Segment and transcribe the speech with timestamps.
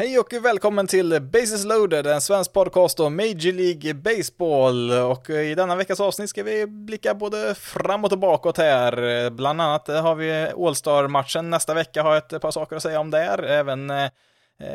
[0.00, 4.90] Hej och välkommen till Bases loaded, en svensk podcast om Major League Baseball.
[4.90, 9.30] Och i denna veckas avsnitt ska vi blicka både framåt och bakåt här.
[9.30, 13.42] Bland annat har vi All-Star-matchen nästa vecka, har ett par saker att säga om där.
[13.42, 14.10] Även eh,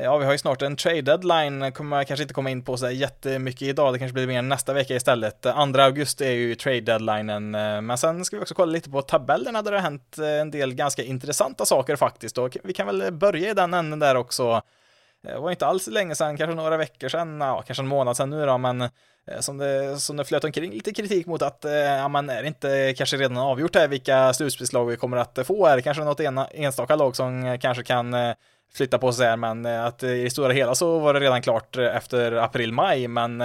[0.04, 2.78] Ja, vi har ju snart en trade deadline, kommer jag kanske inte komma in på
[2.78, 5.42] så jättemycket idag, det kanske blir mer nästa vecka istället.
[5.42, 5.50] 2
[5.82, 7.52] augusti är ju trade deadlinen,
[7.86, 10.74] men sen ska vi också kolla lite på tabellerna där det har hänt en del
[10.74, 14.62] ganska intressanta saker faktiskt, och vi kan väl börja i den änden där också.
[15.26, 18.30] Det var inte alls länge sedan, kanske några veckor sedan, ja, kanske en månad sedan
[18.30, 18.90] nu då, men eh,
[19.40, 22.48] som det, som det flöt omkring lite kritik mot att, eh, ja men är det
[22.48, 26.20] inte kanske redan avgjort här vilka slutspelslag vi kommer att eh, få här, kanske något
[26.20, 28.16] ena, enstaka lag som kanske kan
[28.74, 31.78] flytta på sig här, men att i det stora hela så var det redan klart
[31.78, 33.44] efter april-maj, men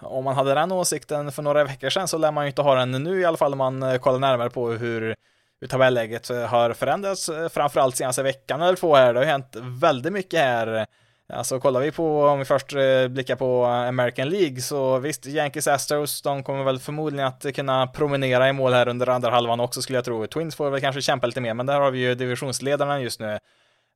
[0.00, 2.74] om man hade den åsikten för några veckor sedan så lär man ju inte ha
[2.74, 5.14] den nu i alla fall om man kollar närmare på hur
[5.60, 9.14] hur tabelläget har förändrats framförallt senaste veckan eller två här.
[9.14, 10.86] Det har hänt väldigt mycket här
[11.32, 15.26] Alltså kollar vi på, om vi först eh, blickar på eh, American League, så visst,
[15.26, 19.60] Yankees Astros, de kommer väl förmodligen att kunna promenera i mål här under andra halvan
[19.60, 20.26] också skulle jag tro.
[20.26, 23.38] Twins får väl kanske kämpa lite mer, men där har vi ju divisionsledarna just nu.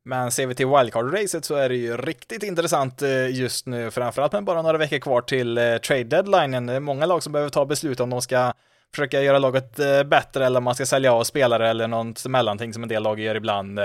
[0.05, 4.33] Men ser vi till wildcard-racet så är det ju riktigt intressant eh, just nu, framförallt
[4.33, 6.67] med bara några veckor kvar till trade deadlinen.
[6.67, 8.53] Det är många lag som behöver ta beslut om de ska
[8.95, 12.83] försöka göra laget bättre eller om man ska sälja av spelare eller något mellanting som
[12.83, 13.81] en del lag gör ibland.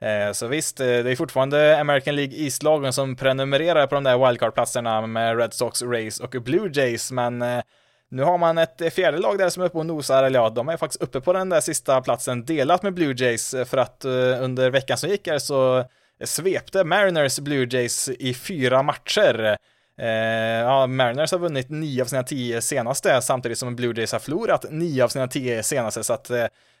[0.00, 4.18] Eh, så visst, eh, det är fortfarande American League East-lagen som prenumererar på de där
[4.18, 7.62] wildcard-platserna med Red Sox, Rays och Blue Jays, men eh,
[8.10, 10.68] nu har man ett fjärde lag där som är uppe och nosar, eller ja, de
[10.68, 14.04] är faktiskt uppe på den där sista platsen delat med Blue Jays för att
[14.40, 15.84] under veckan som gick här så
[16.24, 19.56] svepte Mariners Blue Jays i fyra matcher.
[19.98, 20.08] Eh,
[20.60, 24.64] ja, Mariners har vunnit 9 av sina 10 senaste samtidigt som Blue Jays har förlorat
[24.70, 26.30] 9 av sina 10 senaste, så att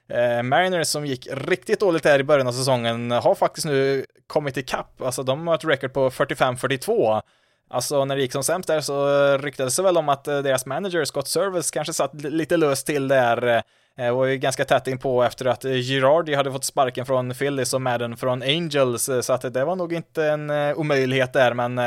[0.08, 4.56] Eh, Mariners som gick riktigt dåligt där i början av säsongen har faktiskt nu kommit
[4.56, 5.02] ikapp.
[5.02, 7.22] Alltså de har ett record på 45-42.
[7.70, 9.08] Alltså när det gick som sämst där så
[9.38, 13.08] ryktades det väl om att eh, deras manager Scott Service kanske satt lite löst till
[13.08, 13.46] där.
[13.46, 13.62] Eh,
[13.96, 17.74] det var ju ganska tätt in på efter att Girardi hade fått sparken från Phillies
[17.74, 21.78] och Madden från Angels, så att det var nog inte en omöjlighet där, men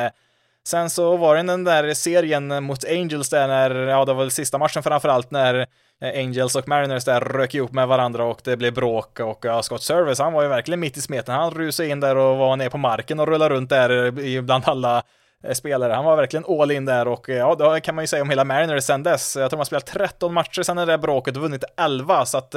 [0.68, 4.32] sen så var det den där serien mot Angels där när, ja det var väl
[4.32, 5.68] sista matchen framförallt när
[6.02, 9.64] eh, Angels och Mariners där rök ihop med varandra och det blev bråk och ja,
[9.64, 11.36] Scott Service, han var ju verkligen mitt i smeten.
[11.36, 14.64] Han rusade in där och var ner på marken och rullade runt där eh, bland
[14.68, 15.04] alla
[15.44, 15.94] eh, spelare.
[15.94, 18.44] Han var verkligen all in där och ja, det kan man ju säga om hela
[18.44, 19.36] Mariners sen dess.
[19.36, 22.56] Jag tror man spelat 13 matcher sen det där bråket och vunnit 11, så att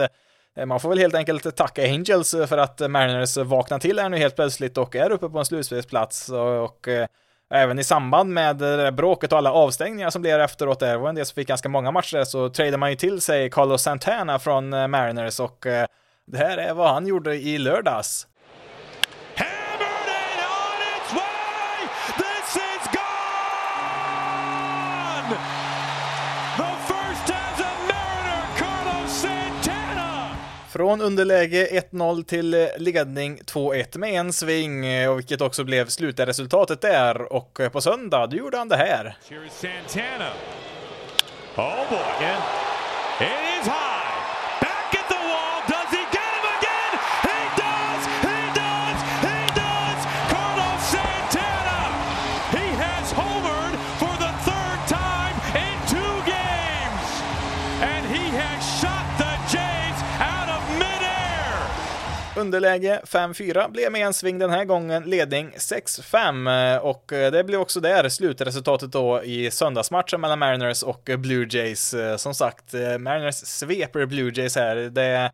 [0.66, 4.36] man får väl helt enkelt tacka Angels för att Mariners vaknar till här nu helt
[4.36, 6.88] plötsligt och är uppe på en slutspelsplats och, och
[7.52, 11.08] även i samband med det där bråket och alla avstängningar som blev efteråt där, var
[11.08, 14.38] en del som fick ganska många matcher, så tradade man ju till sig Carlos Santana
[14.38, 15.86] från eh, Mariners och eh,
[16.26, 18.26] det här är vad han gjorde i lördags.
[30.72, 35.88] Från underläge 1-0 till eh, ledning 2-1 med en sving, eh, och vilket också blev
[35.88, 37.32] slutresultatet där.
[37.32, 39.16] Och eh, på söndag, då gjorde han det här.
[39.50, 40.30] Santana.
[41.56, 42.26] Oh boy.
[43.18, 43.91] And it is high.
[62.42, 67.60] Underläge 5-4 blev med en sving den här gången, ledning 6-5 och eh, det blev
[67.60, 71.94] också där slutresultatet då i söndagsmatchen mellan Mariners och Blue Jays.
[71.94, 74.76] Eh, som sagt, eh, Mariners sveper Blue Jays här.
[74.76, 75.32] Det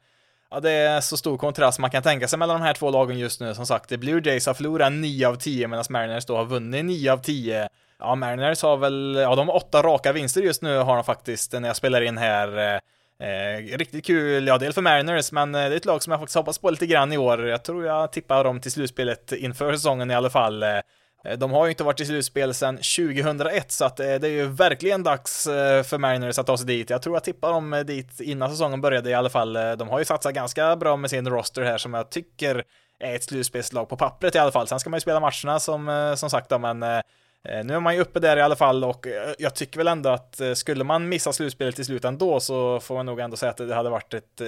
[0.50, 3.18] Ja, det är så stor kontrast man kan tänka sig mellan de här två lagen
[3.18, 3.54] just nu.
[3.54, 7.12] Som sagt, Blue Jays har förlorat 9 av 10 medan Mariners då har vunnit 9
[7.12, 7.68] av 10.
[7.98, 11.52] Ja, Mariners har väl, ja, de har åtta raka vinster just nu har de faktiskt
[11.52, 12.80] när jag spelar in här.
[13.20, 16.20] Eh, riktigt kul, ja dels för Mariners, men eh, det är ett lag som jag
[16.20, 17.46] faktiskt hoppas på lite grann i år.
[17.46, 20.62] Jag tror jag tippar dem till slutspelet inför säsongen i alla fall.
[20.62, 24.32] Eh, de har ju inte varit i slutspel sedan 2001, så att eh, det är
[24.32, 26.90] ju verkligen dags eh, för Mariners att ta sig dit.
[26.90, 29.52] Jag tror jag tippar dem dit innan säsongen började i alla fall.
[29.52, 32.64] De har ju satsat ganska bra med sin roster här som jag tycker
[33.00, 34.68] är ett slutspelslag på pappret i alla fall.
[34.68, 37.00] Sen ska man ju spela matcherna som, som sagt då, men Eh,
[37.48, 39.88] Eh, nu är man ju uppe där i alla fall och eh, jag tycker väl
[39.88, 43.36] ändå att eh, skulle man missa slutspelet till slut ändå så får man nog ändå
[43.36, 44.42] säga att det hade varit ett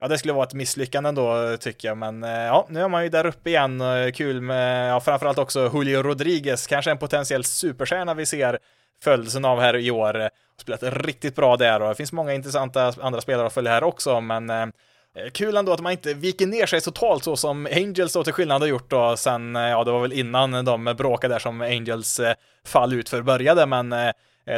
[0.00, 3.08] Ja, det skulle vara ett misslyckande ändå tycker jag, men ja, nu är man ju
[3.08, 3.82] där uppe igen.
[4.14, 8.58] Kul med, ja, framförallt också Julio Rodriguez, kanske en potentiell superstjärna vi ser
[9.02, 10.30] födelsen av här i år.
[10.60, 14.20] Spelat riktigt bra där och det finns många intressanta andra spelare att följa här också,
[14.20, 14.72] men
[15.16, 18.32] Eh, kul ändå att man inte viker ner sig totalt så som Angels då till
[18.32, 21.60] skillnad har gjort då sen, eh, ja det var väl innan de bråkade där som
[21.60, 22.34] Angels eh,
[22.64, 23.94] fall ut för började, men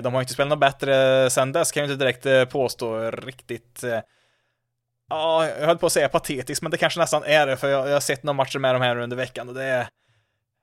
[0.03, 3.85] de har inte spelat något bättre sen dess kan jag inte direkt påstå riktigt.
[5.11, 7.89] Ja, jag höll på att säga patetiskt, men det kanske nästan är det, för jag,
[7.89, 9.89] jag har sett några matcher med dem här under veckan och det är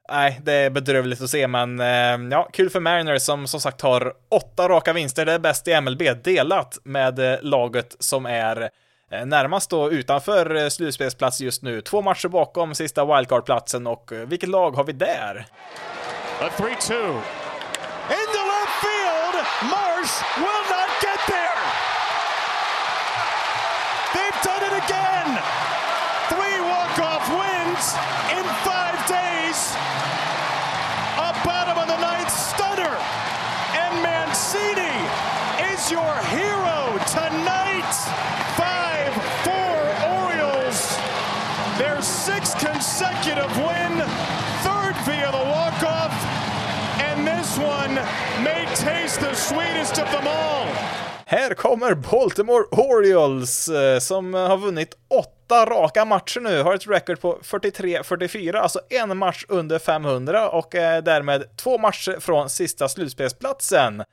[0.09, 1.79] Nej, det är bedrövligt att se, men
[2.31, 5.25] ja, kul för Mariners som som sagt har åtta raka vinster.
[5.25, 8.69] Det är bäst i MLB, delat med laget som är
[9.11, 11.81] Eh, närmast då utanför eh, slutspelsplats just nu.
[11.81, 15.45] Två matcher bakom sista wildcard-platsen och eh, vilket lag har vi där?
[16.41, 16.63] A 3-2.
[16.69, 19.35] In the left field,
[19.71, 21.63] Marsh will not get there!
[24.13, 25.37] They've done it again!
[26.29, 27.95] Three walk-off wins
[28.37, 29.75] in five days!
[31.17, 32.97] A bottom of the ninth stunner!
[33.81, 34.95] And Mancini
[35.73, 37.46] is your hero tonight!
[48.43, 50.67] May taste the sweetest of them all.
[51.29, 56.87] Här kommer Baltimore Orioles eh, som eh, har vunnit åtta raka matcher nu, har ett
[56.87, 62.89] record på 43-44, alltså en match under 500 och är därmed två matcher från sista
[62.89, 64.03] slutspelsplatsen.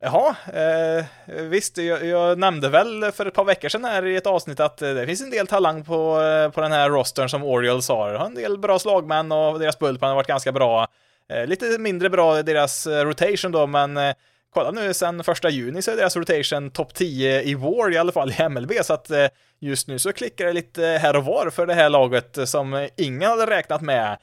[0.00, 4.26] Jaha, eh, visst, jag, jag, nämnde väl för ett par veckor sedan här i ett
[4.26, 6.18] avsnitt att det finns en del talang på,
[6.54, 8.14] på den här rostern som Orioles har.
[8.14, 10.88] har en del bra slagmän och deras bullpen har varit ganska bra.
[11.32, 14.14] Eh, lite mindre bra deras eh, rotation då, men eh,
[14.54, 18.12] kolla nu sen första juni så är deras rotation topp 10 i War i alla
[18.12, 19.10] fall i MLB, så att
[19.60, 23.30] just nu så klickar det lite här och var för det här laget som ingen
[23.30, 24.18] hade räknat med.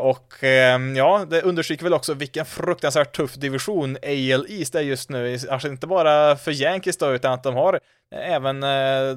[0.00, 5.10] Och ehm, ja, det understryker väl också vilken fruktansvärt tuff division AL East är just
[5.10, 7.80] nu, alltså inte bara för Yankees då, utan att de har
[8.14, 8.60] även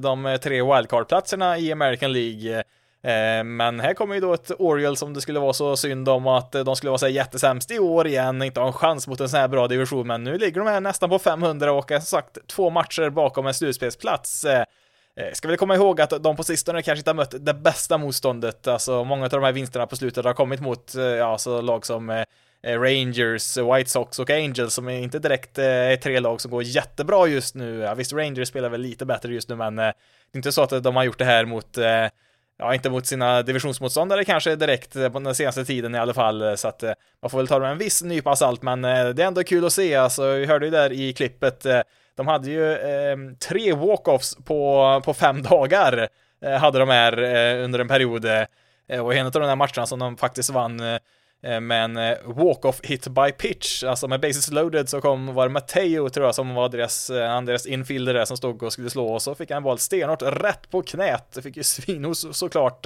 [0.01, 2.63] de tre wildcard-platserna i American League.
[3.07, 6.27] Eh, men här kommer ju då ett Orioles som det skulle vara så synd om
[6.27, 9.29] att de skulle vara så jättesämst i år igen, inte ha en chans mot en
[9.29, 12.05] sån här bra division, men nu ligger de här nästan på 500 och är som
[12.05, 14.45] sagt två matcher bakom en slutspelsplats.
[14.45, 14.65] Eh,
[15.15, 17.97] eh, ska väl komma ihåg att de på sistone kanske inte har mött det bästa
[17.97, 21.85] motståndet, alltså många av de här vinsterna på slutet har kommit mot, ja, alltså lag
[21.85, 22.25] som
[22.65, 27.55] Rangers, White Sox och Angels som inte direkt är tre lag som går jättebra just
[27.55, 27.79] nu.
[27.79, 29.93] Ja, visst, Rangers spelar väl lite bättre just nu, men det är
[30.35, 31.77] inte så att de har gjort det här mot
[32.57, 36.41] ja, inte mot sina divisionsmotståndare kanske direkt eh, på den senaste tiden i alla fall,
[36.41, 36.91] eh, så att eh,
[37.21, 39.65] man får väl ta det med en viss nypa salt, men det är ändå kul
[39.65, 41.65] att se, alltså, vi hörde ju där i klippet,
[42.15, 43.17] de hade ju eh,
[43.47, 46.07] tre walk-offs på, på fem dagar,
[46.45, 48.25] eh, hade de här eh, under en period,
[49.01, 50.99] och en av de där matcherna som de faktiskt vann Eh,
[51.43, 55.53] Eh, men eh, walk-off hit by pitch, alltså med bases loaded så kom, var det
[55.53, 58.89] Matteo tror jag som var deras, eh, han deras infielder där som stod och skulle
[58.89, 59.13] slå.
[59.13, 62.85] Och så fick han boll stenhårt rätt på knät, det fick ju svinos såklart.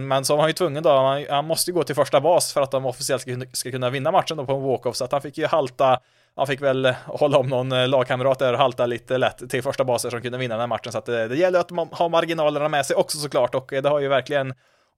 [0.00, 2.62] Men så var han ju tvungen då, han måste ju gå till första bas för
[2.62, 5.22] att de officiellt ska, ska kunna vinna matchen då på en walk-off, så att han
[5.22, 6.00] fick ju halta
[6.36, 10.10] han fick väl hålla om någon lagkamrat där och halta lite lätt till första basen
[10.10, 10.92] som kunde vinna den här matchen.
[10.92, 13.54] Så att det, det gäller att ha marginalerna med sig också såklart.
[13.54, 14.54] Och det har ju verkligen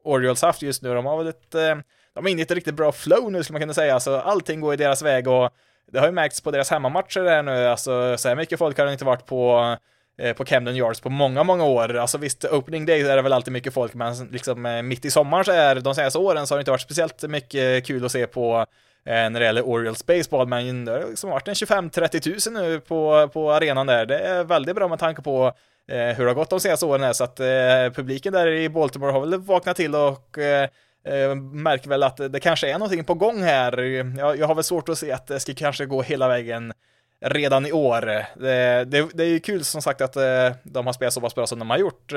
[0.07, 0.95] Orioles haft just nu.
[0.95, 1.77] De har väl ett eh,
[2.17, 4.61] de är inne i ett riktigt bra flow nu skulle man kunna säga, alltså allting
[4.61, 5.51] går i deras väg och
[5.93, 8.87] det har ju märkts på deras hemmamatcher där nu, alltså så här mycket folk har
[8.87, 9.77] det inte varit på
[10.19, 11.97] eh, på Camden Yards på många, många år.
[11.97, 15.11] Alltså visst, opening day är det väl alltid mycket folk, men liksom eh, mitt i
[15.11, 18.13] sommaren så är de senaste åren så har det inte varit speciellt mycket kul att
[18.13, 18.67] se på
[19.05, 23.29] när det gäller Orioles baseball, men det har liksom varit en 25-30 tusen nu på,
[23.33, 24.07] på arenan där.
[24.07, 25.53] Det är väldigt bra med tanke på
[25.89, 28.69] Eh, hur det har gått de senaste åren är, så att eh, publiken där i
[28.69, 30.69] Baltimore har väl vaknat till och eh,
[31.05, 33.79] eh, märker väl att det kanske är någonting på gång här.
[34.19, 36.73] Jag, jag har väl svårt att se att det ska kanske gå hela vägen
[37.21, 38.01] redan i år.
[38.41, 41.35] Det, det, det, är ju kul som sagt att eh, de har spelat så pass
[41.35, 42.13] bra som de har gjort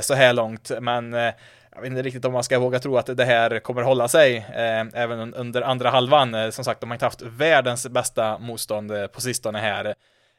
[0.00, 3.24] så här långt, men jag vet inte riktigt om man ska våga tro att det
[3.24, 4.46] här kommer hålla sig
[4.94, 6.52] även under andra halvan.
[6.52, 9.94] Som sagt, de har inte haft världens bästa motstånd på sistone här.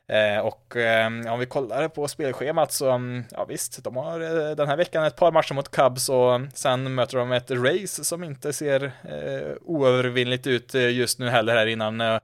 [0.08, 4.56] Eh, och eh, om vi kollar på spelschemat så, mm, ja visst, de har eh,
[4.56, 8.24] den här veckan ett par matcher mot Cubs och sen möter de ett race som
[8.24, 12.20] inte ser eh, oövervinnligt ut just nu heller här innan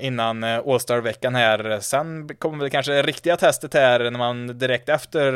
[0.00, 1.80] innan All-Star-veckan här.
[1.80, 5.32] Sen kommer väl kanske det riktiga testet här när man direkt efter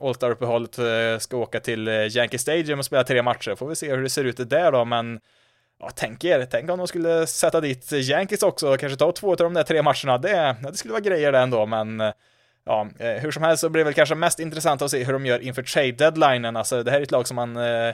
[0.00, 0.78] All-Star-uppehållet
[1.22, 3.54] ska åka till Yankee Stadium och spela tre matcher.
[3.54, 5.20] Får vi se hur det ser ut där då, men
[5.82, 9.30] Ja, tänk er, tänk om de skulle sätta dit Yankees också och kanske ta två
[9.30, 10.18] av de där tre matcherna.
[10.18, 12.12] Det, det skulle vara grejer det ändå, men
[12.64, 15.12] ja, eh, hur som helst så blir det väl kanske mest intressant att se hur
[15.12, 16.56] de gör inför trade deadlinen.
[16.56, 17.88] Alltså, det här är ett lag som man eh,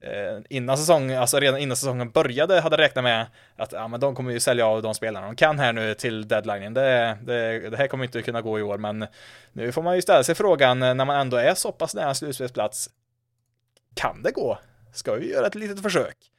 [0.00, 4.14] eh innan säsongen, alltså redan innan säsongen började hade räknat med att ja, men de
[4.14, 6.74] kommer ju sälja av de spelarna de kan här nu till deadlinen.
[6.74, 9.06] Det, det, det här kommer inte kunna gå i år, men
[9.52, 12.14] nu får man ju ställa sig frågan eh, när man ändå är så pass nära
[12.14, 12.90] slutspelsplats.
[13.94, 14.58] Kan det gå?
[14.92, 16.33] Ska vi göra ett litet försök?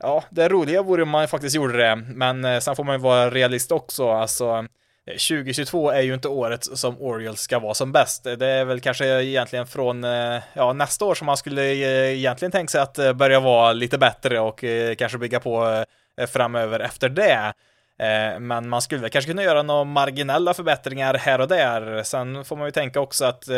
[0.00, 3.00] Ja, det roliga vore om man faktiskt gjorde det, men eh, sen får man ju
[3.00, 4.10] vara realist också.
[4.10, 4.66] Alltså,
[5.06, 8.24] eh, 2022 är ju inte året som Orioles ska vara som bäst.
[8.24, 11.62] Det är väl kanske egentligen från eh, ja, nästa år som man skulle
[12.14, 14.64] egentligen tänka sig att börja vara lite bättre och
[14.98, 15.84] kanske bygga på
[16.28, 17.52] framöver efter det.
[18.40, 22.02] Men man skulle väl kanske kunna göra några marginella förbättringar här och där.
[22.02, 23.48] Sen får man ju tänka också att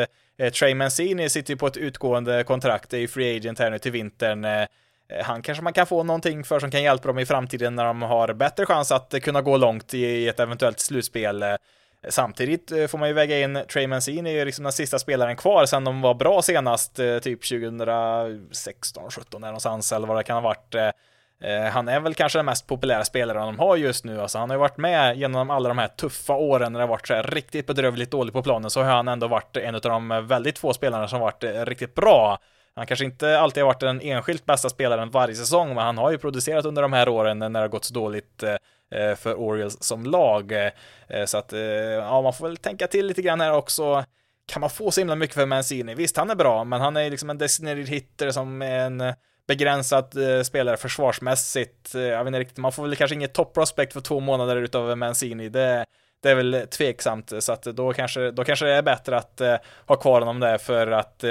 [0.58, 3.92] Trey Mancini sitter ju på ett utgående kontrakt, är ju free agent här nu till
[3.92, 4.46] vintern.
[5.12, 7.84] Eh, han kanske man kan få någonting för som kan hjälpa dem i framtiden när
[7.84, 11.42] de har bättre chans att eh, kunna gå långt i ett eventuellt slutspel.
[11.42, 11.54] Eh.
[12.08, 15.66] Samtidigt får man ju väga in Trey Mancini, är ju liksom den sista spelaren kvar
[15.66, 20.74] sen de var bra senast, typ 2016, 17 någonstans eller vad det kan ha varit.
[21.72, 24.56] Han är väl kanske den mest populära spelaren de har just nu, alltså han har
[24.56, 27.22] ju varit med genom alla de här tuffa åren när det har varit så här
[27.22, 30.72] riktigt bedrövligt dåligt på planen, så har han ändå varit en av de väldigt få
[30.72, 32.38] spelarna som varit riktigt bra.
[32.78, 36.10] Han kanske inte alltid har varit den enskilt bästa spelaren varje säsong, men han har
[36.10, 38.54] ju producerat under de här åren när det har gått så dåligt eh,
[39.00, 40.52] eh, för Orioles som lag.
[40.52, 41.52] Eh, så att,
[41.96, 44.04] ja, man får väl tänka till lite grann här också.
[44.46, 45.94] Kan man få så himla mycket för Mancini?
[45.94, 49.14] Visst, han är bra, men han är liksom en designated hitter som är en
[49.46, 51.94] begränsad spelare försvarsmässigt.
[51.94, 54.98] Jag vet inte riktigt, man får väl kanske inget top prospect för två månader utav
[54.98, 55.48] Mancini.
[55.48, 55.84] Det,
[56.22, 59.40] det är väl tveksamt, så att då kanske, då kanske det är bättre att
[59.86, 61.24] ha kvar honom där för att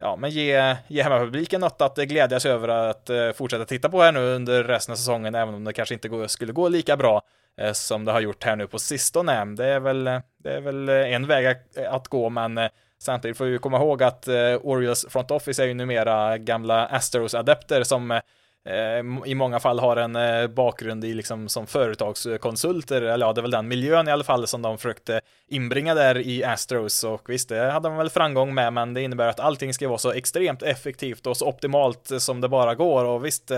[0.00, 4.12] ja, men ge, ge hemmapubliken något att glädjas över att eh, fortsätta titta på här
[4.12, 7.22] nu under resten av säsongen, även om det kanske inte går, skulle gå lika bra
[7.60, 9.44] eh, som det har gjort här nu på sistone.
[9.44, 10.04] Det är väl,
[10.38, 13.58] det är väl eh, en väg att, eh, att gå, men eh, samtidigt får vi
[13.58, 18.20] komma ihåg att eh, Orioles front office är ju numera gamla Astros-adepter som Eh,
[18.68, 23.40] Eh, i många fall har en eh, bakgrund i liksom som företagskonsulter, eller ja, det
[23.40, 27.04] är väl den miljön i alla fall som de försökte inbringa där i Astros.
[27.04, 29.98] Och visst, det hade man väl framgång med, men det innebär att allting ska vara
[29.98, 33.04] så extremt effektivt och så optimalt eh, som det bara går.
[33.04, 33.50] Och visst,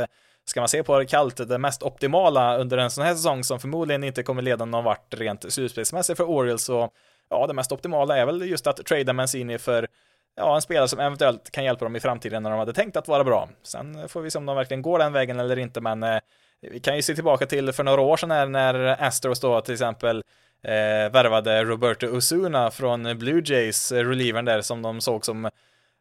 [0.44, 3.61] ska man se på det kallt, det mest optimala under en sån här säsong som
[3.61, 6.90] förmodligen inte kommer leda någon vart rent slutspelsmässigt för Orioles så
[7.30, 9.88] ja, det mest optimala är väl just att trada Mancini för
[10.37, 13.09] ja, en spelare som eventuellt kan hjälpa dem i framtiden när de hade tänkt att
[13.09, 13.49] vara bra.
[13.62, 16.19] Sen eh, får vi se om de verkligen går den vägen eller inte, men eh,
[16.61, 19.75] vi kan ju se tillbaka till för några år sedan här, när Astros då till
[19.75, 20.23] exempel
[20.62, 25.51] eh, värvade Roberto Osuna från Blue Jays, eh, relievern där som de såg som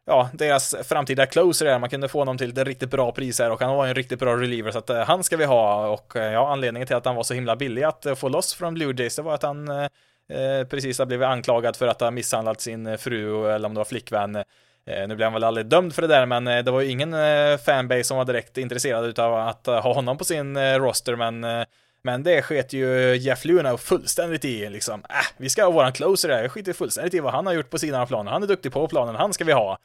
[0.06, 3.50] ja, deras framtida closer där, man kunde få honom till ett riktigt bra pris här
[3.50, 6.16] och han var en riktigt bra reliever så att eh, han ska vi ha och
[6.16, 8.74] eh, ja, anledningen till att han var så himla billig att eh, få loss från
[8.74, 9.68] Blue Jays det var att han
[10.32, 13.78] Eh, precis har blivit anklagad för att ha misshandlat sin eh, fru eller om det
[13.78, 14.36] var flickvän.
[14.36, 16.90] Eh, nu blev han väl aldrig dömd för det där, men eh, det var ju
[16.90, 17.14] ingen
[17.58, 21.66] fanbase som var direkt intresserad av att ha honom på sin roster, men
[22.04, 25.00] men det sket ju Jeff Luna fullständigt i liksom.
[25.00, 26.42] Äh, vi ska ha våran closer där.
[26.42, 28.32] Jag skiter fullständigt i vad han har gjort på sidan av planen.
[28.32, 29.14] Han är duktig på planen.
[29.14, 29.78] Han ska vi ha.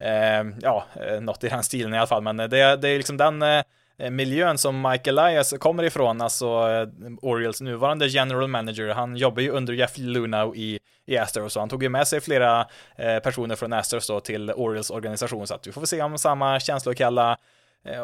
[0.00, 0.86] Eh, ja,
[1.20, 2.22] något i den stilen i alla fall.
[2.22, 3.62] Men det, det är liksom den Eh,
[4.00, 6.88] Eh, miljön som Michael Elias kommer ifrån, alltså eh,
[7.22, 11.68] Orioles nuvarande general manager, han jobbar ju under Jeff Luna i, i Astros och han
[11.68, 12.66] tog ju med sig flera
[12.96, 16.60] eh, personer från Astros då till Orioles organisation så att vi får se om samma
[16.60, 17.36] känslokalla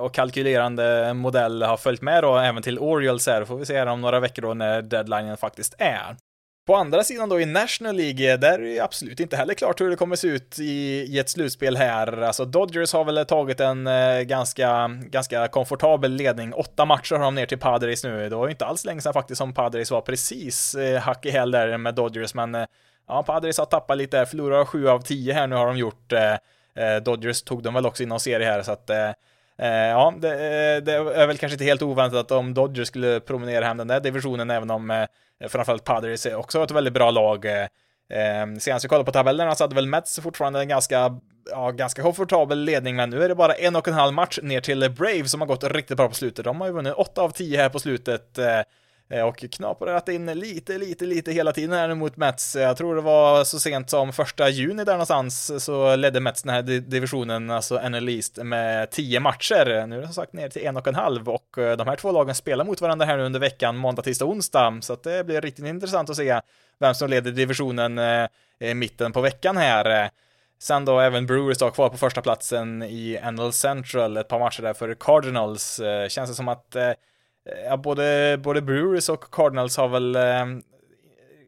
[0.00, 3.86] och kalkylerande modell har följt med då även till Orioles här, får vi se här
[3.86, 6.16] om några veckor då när deadlinen faktiskt är.
[6.66, 9.90] På andra sidan då i National League, där är det absolut inte heller klart hur
[9.90, 12.22] det kommer se ut i, i ett slutspel här.
[12.22, 16.52] Alltså Dodgers har väl tagit en eh, ganska, ganska komfortabel ledning.
[16.54, 18.28] Åtta matcher har de ner till Padres nu.
[18.28, 21.30] Det var ju inte alls länge sedan faktiskt som Padres var precis eh, hack i
[21.30, 22.66] häl där med Dodgers, men eh,
[23.08, 26.12] ja, Padres har tappat lite, förlorar sju av tio här nu har de gjort.
[26.12, 26.32] Eh,
[26.84, 29.08] eh Dodgers tog de väl också i någon serie här, så att eh,
[29.58, 33.20] eh ja, det, eh, det, är väl kanske inte helt oväntat att om Dodgers skulle
[33.20, 35.06] promenera hem den där divisionen, även om eh,
[35.40, 37.44] Eh, framförallt Padres också ett väldigt bra lag.
[37.44, 37.66] Eh,
[38.10, 42.02] ehm, senast vi kollade på tabellerna så hade väl Mets fortfarande en ganska, ja, ganska
[42.02, 45.24] komfortabel ledning, men nu är det bara en och en halv match ner till Brave
[45.24, 46.44] som har gått riktigt bra på slutet.
[46.44, 48.38] De har ju vunnit 8 av 10 här på slutet.
[48.38, 48.60] Eh,
[49.08, 52.56] Eh, och knaprat in lite, lite, lite hela tiden här nu mot Mets.
[52.56, 56.54] Jag tror det var så sent som första juni där någonstans så ledde Mets den
[56.54, 59.86] här divisionen, alltså NL East, med tio matcher.
[59.86, 61.96] Nu är det som sagt ner till en och en halv och eh, de här
[61.96, 64.78] två lagen spelar mot varandra här nu under veckan, måndag, tisdag, onsdag.
[64.80, 66.40] Så att det blir riktigt intressant att se
[66.78, 70.10] vem som leder divisionen eh, i mitten på veckan här.
[70.58, 74.62] Sen då även Brewers då kvar på första platsen i NL Central, ett par matcher
[74.62, 75.80] där för Cardinals.
[76.08, 76.76] Känns det som att
[77.64, 80.46] ja, både, både Brewers och Cardinals har väl eh,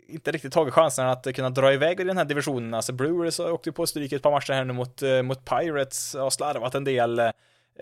[0.09, 2.75] inte riktigt tagit chansen att kunna dra iväg i den här divisionen.
[2.75, 6.33] Alltså Brewers åkte på stryk ett par matcher här nu mot, eh, mot Pirates och
[6.33, 7.17] slarvat en del.
[7.17, 7.33] det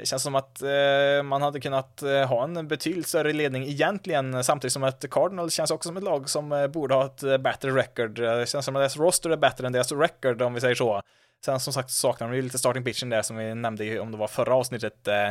[0.04, 4.72] känns som att eh, man hade kunnat eh, ha en betydligt större ledning egentligen, samtidigt
[4.72, 7.70] som att Cardinals känns också som ett lag som eh, borde ha ett eh, bättre
[7.70, 8.18] record.
[8.18, 10.74] Eh, det känns som att deras roster är bättre än deras record, om vi säger
[10.74, 11.02] så.
[11.44, 14.16] Sen som sagt saknar de ju lite starting pitchen där, som vi nämnde om det
[14.16, 15.08] var förra avsnittet.
[15.08, 15.30] Eh,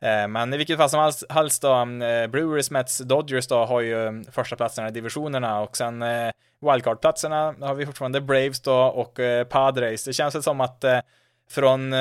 [0.00, 3.80] Eh, men i vilket fall som helst då, mm, eh, Brewers, Mets, Dodgers då har
[3.80, 8.74] ju mm, första platserna i divisionerna och sen eh, wildcard-platserna har vi fortfarande Braves då
[8.74, 10.04] och Padres.
[10.04, 10.84] Det känns väl som att
[11.50, 11.94] från,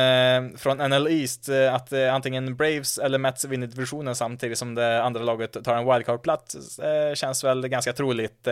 [0.57, 5.63] från NL East att antingen Braves eller Mets vinner divisionen samtidigt som det andra laget
[5.63, 6.79] tar en wildcard-plats
[7.13, 8.47] känns väl ganska troligt.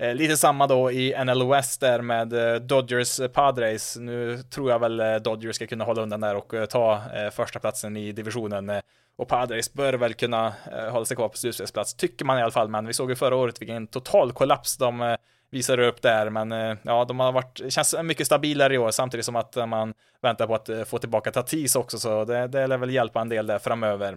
[0.00, 3.96] Eh, lite samma då i NL West där med eh, Dodgers eh, Padres.
[3.96, 7.02] Nu tror jag väl eh, Dodgers ska kunna hålla undan där och ta
[7.32, 8.72] första platsen i divisionen.
[9.16, 10.52] Och Padres bör väl kunna
[10.90, 12.68] hålla sig kvar på slutspelsplats, tycker man i alla fall.
[12.68, 15.16] Men vi såg ju förra året vilken total kollaps de
[15.50, 19.26] visade upp där, men eh, ja, de har varit, känns mycket stabilare i år, samtidigt
[19.26, 22.78] som att man väntar på att eh, få tillbaka Tatis också, så det, det lär
[22.78, 24.16] väl hjälpa en del där framöver.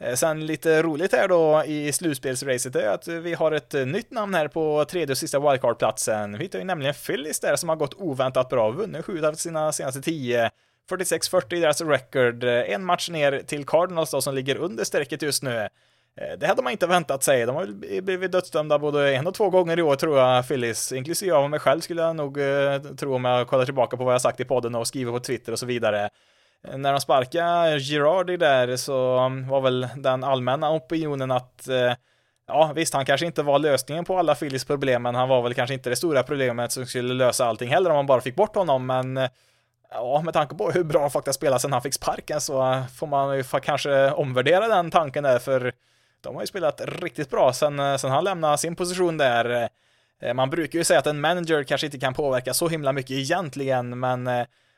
[0.00, 4.10] Eh, sen lite roligt här då i slutspelsracet är att vi har ett eh, nytt
[4.10, 6.38] namn här på tredje och sista wildcard-platsen.
[6.38, 9.72] Vi hittar ju nämligen Phillies där som har gått oväntat bra, vunnit sju av sina
[9.72, 10.50] senaste tio.
[10.90, 15.22] 46-40 i deras record, eh, en match ner till Cardinals då som ligger under strecket
[15.22, 15.68] just nu.
[16.38, 17.46] Det hade man inte väntat sig.
[17.46, 20.92] De har blivit dödsdömda både en och två gånger i år tror jag, Phillies.
[20.92, 22.38] Inklusive jag och mig själv skulle jag nog
[22.98, 25.52] tro om jag kollar tillbaka på vad jag sagt i podden och skriver på Twitter
[25.52, 26.10] och så vidare.
[26.64, 31.92] Eh, när de sparkade Girardi där så um, var väl den allmänna opinionen att eh,
[32.48, 35.54] Ja, visst, han kanske inte var lösningen på alla Phillies problem, men han var väl
[35.54, 38.56] kanske inte det stora problemet som skulle lösa allting heller om man bara fick bort
[38.56, 39.30] honom, men eh,
[39.90, 43.06] Ja, med tanke på hur bra han faktiskt spelat sen han fick sparken så får
[43.06, 45.72] man ju kanske omvärdera den tanken där, för
[46.20, 49.68] de har ju spelat riktigt bra sen, sen han lämnade sin position där.
[50.34, 54.00] Man brukar ju säga att en manager kanske inte kan påverka så himla mycket egentligen,
[54.00, 54.24] men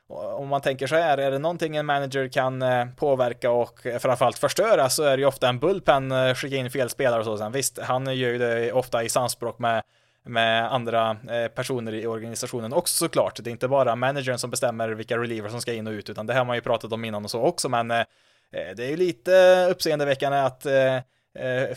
[0.08, 4.38] om man tänker så här, är det någonting en manager kan eh, påverka och framförallt
[4.38, 7.38] förstöra så är det ju ofta en bullpen, eh, skicka in fel spelare och så.
[7.38, 9.82] Sen visst, han gör ju det ofta i samspråk med,
[10.24, 11.16] med andra
[11.54, 13.44] personer i organisationen också såklart.
[13.44, 16.26] Det är inte bara managern som bestämmer vilka relievers som ska in och ut, utan
[16.26, 19.66] det har man ju pratat om innan och så också, men det är ju lite
[19.70, 20.66] uppseendeväckande att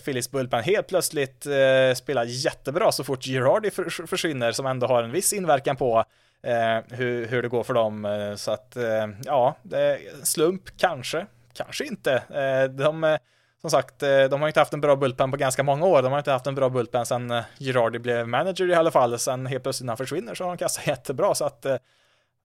[0.03, 1.47] Phillies Bullpen helt plötsligt
[1.95, 3.71] spelar jättebra så fort Girardi
[4.07, 6.05] försvinner som ändå har en viss inverkan på
[6.43, 8.05] eh, hur, hur det går för dem.
[8.05, 12.13] Eh, så att eh, ja, det är slump kanske, kanske inte.
[12.13, 13.17] Eh, de eh,
[13.61, 16.01] som sagt, eh, de har inte haft en bra bullpen på ganska många år.
[16.01, 19.19] De har inte haft en bra bullpen sedan Girardi blev manager i alla fall.
[19.19, 21.35] Sen helt plötsligt när han försvinner så har de kastat jättebra.
[21.35, 21.65] Så att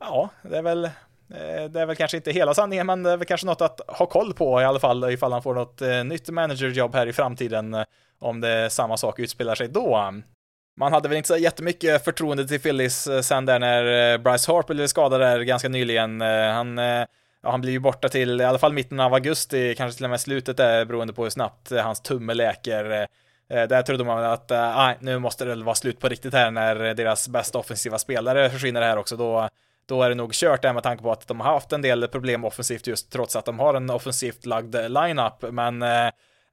[0.01, 0.91] ja, det är väl
[1.71, 4.07] det är väl kanske inte hela sanningen, men det är väl kanske något att ha
[4.07, 7.77] koll på i alla fall ifall han får något nytt managerjobb här i framtiden,
[8.19, 10.13] om det samma sak utspelar sig då.
[10.79, 14.53] Man hade väl inte så jättemycket förtroende till Phillies eh, sen där när eh, Bryce
[14.53, 16.23] Harper blev skadad där ganska nyligen.
[16.23, 17.07] Eh, han, ja,
[17.43, 20.21] han blir ju borta till i alla fall mitten av augusti, kanske till och med
[20.21, 23.07] slutet där, beroende på hur snabbt hans tumme läker.
[23.49, 27.29] Där trodde man att nej, nu måste det vara slut på riktigt här när deras
[27.29, 29.17] bästa offensiva spelare försvinner här också.
[29.17, 29.49] Då
[29.87, 32.09] då är det nog kört där med tanke på att de har haft en del
[32.09, 35.45] problem offensivt just trots att de har en offensivt lagd lineup.
[35.51, 35.85] Men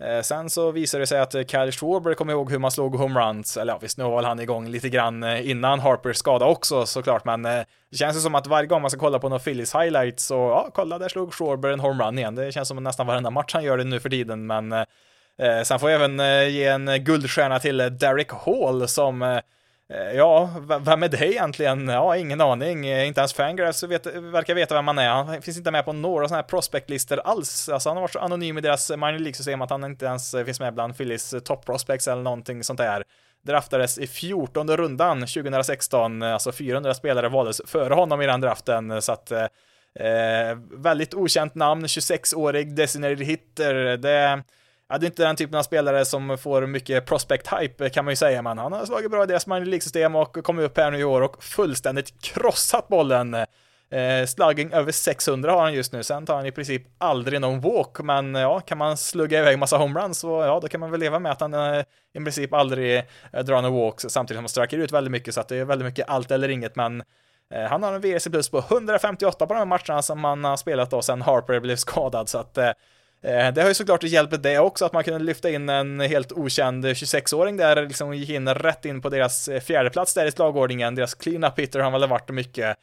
[0.03, 2.95] Eh, sen så visade det sig att eh, Kyle Schwarber kom ihåg hur man slog
[2.95, 6.85] homeruns, eller ja, visst nu var han igång lite grann eh, innan Harpers skada också
[6.85, 9.75] såklart, men det känns ju som att varje gång man ska kolla på någon Phillies
[9.75, 12.35] highlights så, ja, kolla där slog Schwarber en homerun igen.
[12.35, 15.79] Det känns som nästan varenda match han gör det nu för tiden, men eh, sen
[15.79, 19.39] får jag även ge en guldstjärna till Derek Hall som Eh,
[19.89, 20.49] Eh, ja,
[20.81, 21.87] vem är det egentligen?
[21.87, 22.87] Ja, ingen aning.
[22.87, 25.09] Eh, inte ens Fangraphs vet, verkar veta vem han är.
[25.09, 27.69] Han finns inte med på några sådana här prospectlistor alls.
[27.69, 30.45] Alltså han har varit så anonym i deras minor League-system att han inte ens eh,
[30.45, 33.03] finns med bland Phillies top prospects eller någonting sånt där.
[33.45, 39.11] Draftades i 14 rundan 2016, alltså 400 spelare valdes före honom i den draften, så
[39.11, 39.47] att eh,
[40.71, 43.97] väldigt okänt namn, 26-årig designated hitter.
[43.97, 44.43] Det
[44.93, 48.15] Ja, det är inte den typen av spelare som får mycket prospect-hype kan man ju
[48.15, 50.99] säga, men han har slagit bra i deras minor League-system och kommit upp här nu
[50.99, 53.33] i år och fullständigt krossat bollen.
[53.33, 57.61] Eh, slugging över 600 har han just nu, sen tar han i princip aldrig någon
[57.61, 60.99] walk, men ja, kan man slugga iväg massa homeruns så ja, då kan man väl
[60.99, 62.97] leva med att han eh, i princip aldrig
[63.31, 65.65] eh, drar någon walks samtidigt som han sträcker ut väldigt mycket, så att det är
[65.65, 67.03] väldigt mycket allt eller inget, men
[67.53, 70.57] eh, han har en VRC plus på 158 på de här matcherna som han har
[70.57, 72.71] spelat då sen Harper blev skadad, så att Eh,
[73.23, 76.31] Eh, det har ju såklart hjälpt det också, att man kunde lyfta in en helt
[76.31, 80.95] okänd 26-åring där, liksom gick in rätt in på deras eh, fjärdeplats där i slagordningen,
[80.95, 82.77] deras clean-up hitter har väl varit mycket.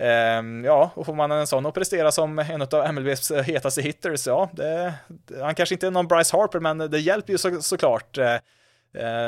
[0.00, 3.82] Ehm, ja, och får man en sån att prestera som en av MLBs eh, hetaste
[3.82, 4.94] hitters, ja, det,
[5.40, 8.18] han kanske inte är någon Bryce Harper, men det hjälper ju så, såklart.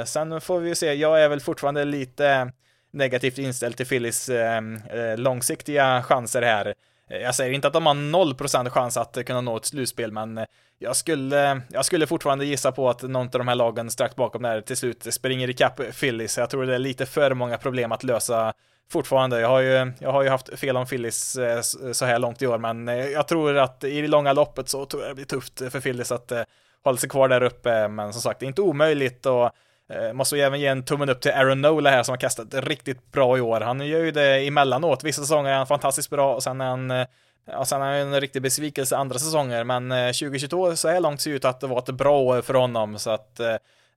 [0.06, 2.52] Sen får vi ju se, jag är väl fortfarande lite
[2.92, 4.80] negativt inställd till Phillies ehm,
[5.16, 6.74] långsiktiga chanser här.
[7.10, 10.38] Eh, jag säger inte att de har 0% chans att kunna nå ett slutspel, men
[10.38, 10.44] eh,
[10.78, 14.42] jag skulle, jag skulle fortfarande gissa på att någon av de här lagen strax bakom
[14.42, 16.38] där till slut springer ikapp Phillies.
[16.38, 18.52] Jag tror det är lite för många problem att lösa
[18.90, 19.40] fortfarande.
[19.40, 21.60] Jag har ju, jag har ju haft fel om Phillies eh,
[21.92, 25.02] så här långt i år, men jag tror att i det långa loppet så tror
[25.02, 26.32] jag det blir tufft för Phillies att
[26.84, 27.88] hålla sig kvar där uppe.
[27.88, 29.50] Men som sagt, det är inte omöjligt och
[29.90, 32.54] Eh, måste ju även ge en tummen upp till Aaron Nola här som har kastat
[32.54, 33.60] riktigt bra i år.
[33.60, 35.04] Han gör ju det emellanåt.
[35.04, 37.06] Vissa säsonger är han fantastiskt bra och sen är han eh,
[37.52, 41.20] Ja, sen är han en riktig besvikelse andra säsonger, men eh, 2022 så här långt
[41.20, 43.40] ser ut att det var ett bra år för honom, så att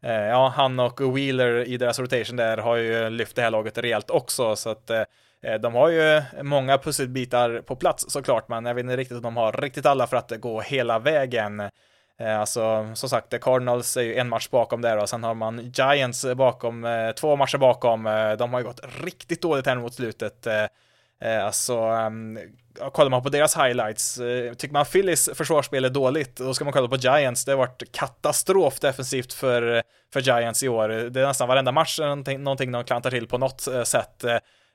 [0.03, 3.77] Eh, ja, han och Wheeler i deras rotation där har ju lyft det här laget
[3.77, 5.03] rejält också, så att eh,
[5.62, 9.38] de har ju många pusselbitar på plats såklart, men jag vet inte riktigt om de
[9.38, 11.62] har riktigt alla för att gå hela vägen.
[12.19, 15.71] Eh, alltså, som sagt, Cardinals är ju en match bakom där och sen har man
[15.76, 18.08] Giants bakom, eh, två matcher bakom.
[18.08, 20.47] Eh, de har ju gått riktigt dåligt här mot slutet.
[21.43, 22.39] Alltså, ehm,
[22.91, 24.15] kollar man på deras highlights,
[24.58, 27.45] tycker man Phillies försvarsspel är dåligt, då ska man kolla på Giants.
[27.45, 30.89] Det har varit katastrof defensivt för, för Giants i år.
[30.89, 34.23] Det är nästan varenda match någonting, någonting de klantar till på något sätt.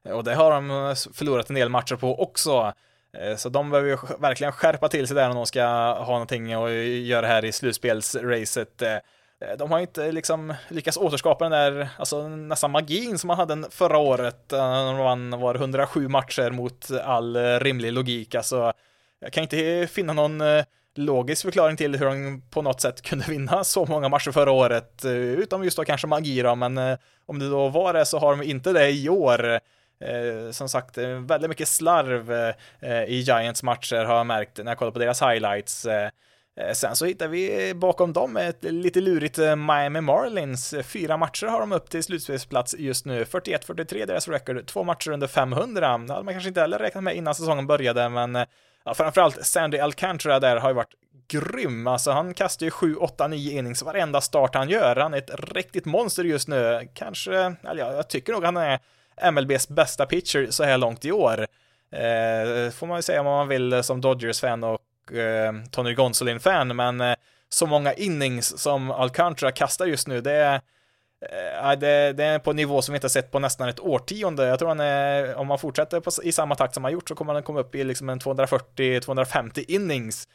[0.05, 2.73] Och det har de förlorat en del matcher på också.
[3.17, 6.53] Eh, så de behöver ju verkligen skärpa till sig där om de ska ha någonting
[6.53, 6.71] att
[7.07, 8.83] göra här i slutspelsracet.
[8.83, 13.37] Eh, eh, de har inte liksom lyckats återskapa den där, alltså nästan magin som man
[13.37, 18.73] hade förra året, när de vann, var 107 matcher mot all rimlig logik, alltså
[19.21, 20.43] jag kan inte finna någon
[20.95, 25.05] logisk förklaring till hur de på något sätt kunde vinna så många matcher förra året,
[25.05, 26.79] utom just då kanske magi då, men
[27.27, 29.61] om det då var det så har de inte det i år.
[30.01, 32.33] Eh, som sagt, eh, väldigt mycket slarv
[32.81, 35.87] eh, i Giants matcher har jag märkt när jag kollar på deras highlights.
[35.87, 36.11] Eh,
[36.75, 40.75] sen så hittar vi bakom dem ett lite lurigt Miami Marlins.
[40.83, 43.25] Fyra matcher har de upp till slutspelsplats just nu.
[43.25, 45.99] 41-43 deras record, två matcher under 500.
[45.99, 48.35] Det hade man kanske inte heller räknat med innan säsongen började, men
[48.85, 50.95] ja, framförallt Sandy Alcantara där har ju varit
[51.29, 51.87] grym.
[51.87, 54.97] Alltså han kastar ju 7, 8, 9 innings varenda start han gör.
[54.97, 56.89] Han är ett riktigt monster just nu.
[56.95, 58.81] Kanske, eller ja, jag tycker nog han är
[59.33, 61.47] MLBs bästa pitcher så här långt i år.
[61.93, 67.01] Eh, får man ju säga om man vill som Dodgers-fan och eh, Tony Gonsolin-fan, men
[67.01, 67.15] eh,
[67.49, 70.61] så många innings som Alcantara kastar just nu, det
[71.31, 73.81] eh, är det, det, är på en nivå som vi inte sett på nästan ett
[73.81, 74.47] årtionde.
[74.47, 77.15] Jag tror han är, om man fortsätter på, i samma takt som han gjort så
[77.15, 80.29] kommer han komma upp i liksom en 240-250 innings.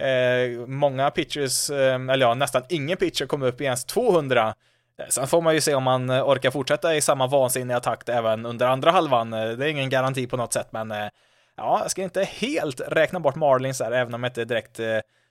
[0.00, 4.54] Eh, många pitchers, eh, eller ja, nästan ingen pitcher kommer upp i ens 200.
[4.98, 8.08] Eh, sen får man ju se om man eh, orkar fortsätta i samma vansinniga takt
[8.08, 9.32] även under andra halvan.
[9.32, 10.90] Eh, det är ingen garanti på något sätt, men
[11.56, 14.80] ja, jag ska inte helt räkna bort Marlins där, även om jag inte direkt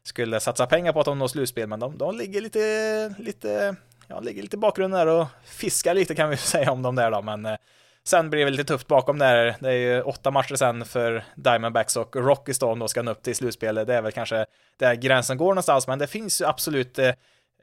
[0.03, 3.75] skulle satsa pengar på att de når slutspel, men de, de ligger lite, lite,
[4.07, 7.11] ja, ligger lite i bakgrunden där och fiskar lite kan vi säga om dem där
[7.11, 7.57] då, men
[8.03, 9.55] sen blir det lite tufft bakom där.
[9.59, 13.11] Det är ju åtta matcher sen för Diamondbacks och Rockies då, om de ska nå
[13.11, 13.75] upp till slutspel.
[13.75, 14.45] Det är väl kanske
[14.77, 16.99] där gränsen går någonstans, men det finns ju absolut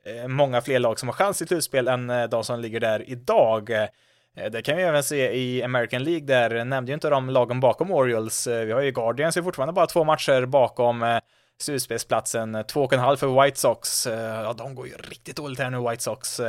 [0.04, 3.10] Eh, många fler lag som har chans till slutspel än eh, de som ligger där
[3.10, 3.70] idag.
[3.70, 7.60] Eh, det kan vi även se i American League, där nämnde ju inte de lagen
[7.60, 8.46] bakom Orioles.
[8.46, 11.20] Vi har ju Guardians är fortfarande bara två matcher bakom
[11.58, 14.06] slutspelsplatsen, två och en halv för White Sox.
[14.06, 16.40] Ja, de går ju riktigt dåligt här nu, White Sox.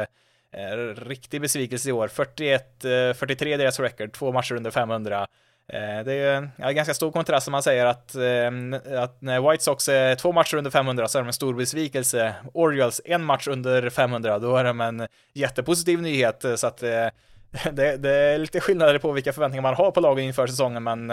[0.95, 2.07] Riktig besvikelse i år.
[2.07, 5.27] 41-43 deras record, två matcher under 500.
[5.67, 9.63] Eh, det är ja, ganska stor kontrast som man säger att, eh, att när White
[9.63, 12.35] Sox är två matcher under 500 så är de en stor besvikelse.
[12.53, 16.45] Orioles en match under 500, då är de en jättepositiv nyhet.
[16.55, 17.07] Så att eh,
[17.71, 21.09] det, det, är lite skillnader på vilka förväntningar man har på lagen inför säsongen, men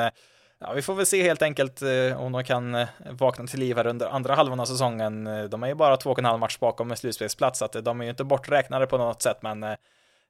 [0.61, 1.83] ja, vi får väl se helt enkelt
[2.17, 5.25] om de kan vakna till liv här under andra halvan av säsongen.
[5.51, 8.01] De är ju bara två och en halv match bakom med slutspelsplats, så att de
[8.01, 9.77] är ju inte borträknade på något sätt, men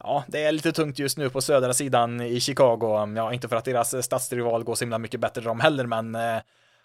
[0.03, 3.03] ja, det är lite tungt just nu på södra sidan i Chicago.
[3.03, 5.87] Um, ja, inte för att deras eh, stadsrival går så himla mycket bättre de heller,
[5.87, 6.41] men eh,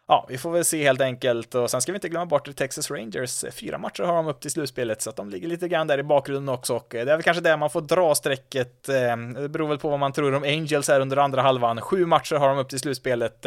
[0.07, 1.55] ja, vi får väl se helt enkelt.
[1.55, 3.43] Och sen ska vi inte glömma bort Texas Rangers.
[3.43, 5.97] Eh, fyra matcher har de upp till slutspelet, så att de ligger lite grann där
[5.97, 6.75] i bakgrunden också.
[6.75, 8.83] Och det är väl kanske där man får dra strecket.
[8.83, 11.81] Det beror väl på vad man tror om Angels här under andra halvan.
[11.81, 13.45] Sju matcher har de upp till slutspelet.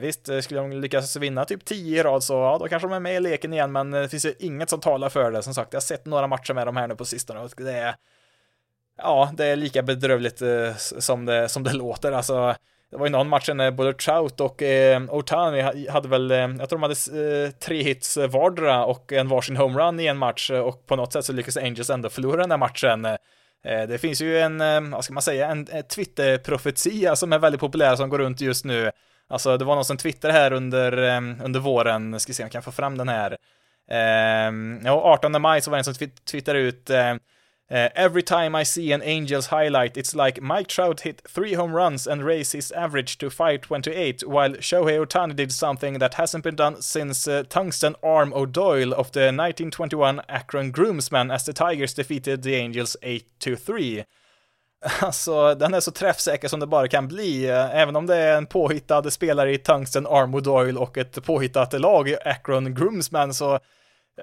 [0.00, 3.00] Visst, skulle de lyckas vinna typ 10 i rad så ja, då kanske de är
[3.00, 5.42] med i leken igen, men det finns ju inget som talar för det.
[5.42, 7.72] Som sagt, jag har sett några matcher med dem här nu på sistone och det
[7.72, 7.94] är
[9.02, 12.12] Ja, det är lika bedrövligt eh, som det, som det låter.
[12.12, 12.54] Alltså,
[12.90, 16.68] det var ju någon match när både Trout och eh, Otani hade väl, eh, jag
[16.68, 20.60] tror de hade eh, tre hits vardera och en varsin homerun i en match eh,
[20.60, 23.04] och på något sätt så lyckades Angels ändå förlora den här matchen.
[23.04, 23.18] Eh,
[23.88, 27.96] det finns ju en, eh, vad ska man säga, en, Twitter-profetia som är väldigt populär
[27.96, 28.90] som går runt just nu.
[29.28, 30.92] Alltså det var någon som twittrade här under,
[31.44, 33.36] under våren, ska se om jag kan få fram den här.
[34.84, 36.90] Ja, 18 maj så var det en som twittrade ut
[37.70, 41.72] Uh, every time I see an Angels highlight, it's like Mike Trout hit three home
[41.72, 46.56] runs and raised his average to 528, while Shohei Otani did something that hasn't been
[46.56, 52.42] done since uh, Tungsten Arm O'Doyle of the 1921 Akron Groomsman as the Tigers defeated
[52.42, 54.04] the Angels 8-3.
[55.00, 58.36] Alltså, den är så träffsäker som det bara kan bli, eh, även om det är
[58.36, 63.58] en påhittad spelare i Tungsten Arm O'Doyle och ett påhittat lag i Akron Groomsman, så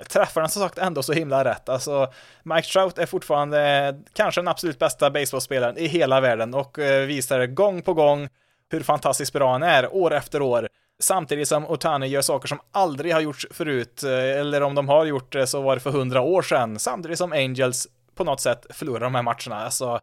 [0.09, 1.69] träffar den som sagt ändå så himla rätt.
[1.69, 2.11] Alltså,
[2.43, 7.45] Mike Trout är fortfarande kanske den absolut bästa baseballspelaren i hela världen och eh, visar
[7.45, 8.29] gång på gång
[8.69, 10.67] hur fantastiskt bra han är, år efter år.
[10.99, 15.05] Samtidigt som Otani gör saker som aldrig har gjorts förut, eh, eller om de har
[15.05, 18.65] gjort det så var det för hundra år sedan, samtidigt som Angels på något sätt
[18.69, 19.65] förlorar de här matcherna.
[19.65, 19.99] Alltså,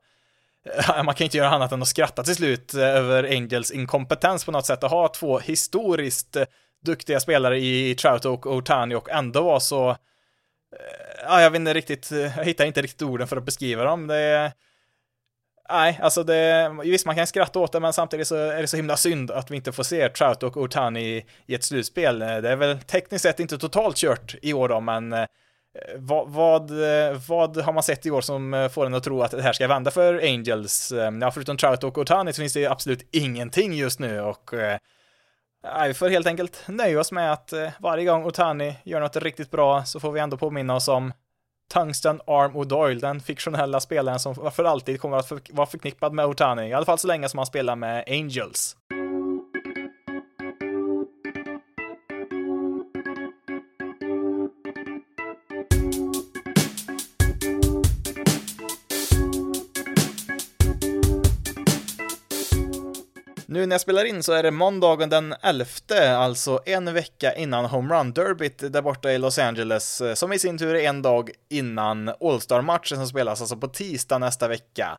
[0.88, 4.52] eh, man kan inte göra annat än att skratta till slut över Angels inkompetens på
[4.52, 6.36] något sätt att ha två historiskt
[6.84, 9.96] duktiga spelare i Trout och Otani och ändå var så eh,
[11.24, 14.06] ja, jag vet inte riktigt, eh, jag hittar inte riktigt orden för att beskriva dem.
[14.06, 14.52] Det
[15.68, 18.76] Nej, alltså det, visst man kan skratta åt det, men samtidigt så är det så
[18.76, 22.22] himla synd att vi inte får se Trout och Otani i ett slutspel.
[22.22, 25.14] Eh, det är väl tekniskt sett inte totalt kört i år då, men
[25.96, 26.70] vad, vad,
[27.28, 29.68] vad, har man sett i år som får en att tro att det här ska
[29.68, 30.92] vända för Angels?
[31.20, 34.50] Ja, förutom Trout och Otani så finns det absolut ingenting just nu och
[35.64, 39.16] Nej, vi får helt enkelt nöja oss med att eh, varje gång Otani gör något
[39.16, 41.12] riktigt bra så får vi ändå påminna oss om
[41.72, 46.68] Tungsten Arm O'Doyle, den fiktionella spelaren som för alltid kommer att vara förknippad med Otani,
[46.68, 48.76] i alla fall så länge som han spelar med Angels.
[63.54, 65.64] Nu när jag spelar in så är det måndagen den 11,
[66.16, 70.38] alltså en vecka innan Home Run Derbyt där borta i Los Angeles, eh, som i
[70.38, 74.98] sin tur är en dag innan All-Star-matchen som spelas alltså på tisdag nästa vecka.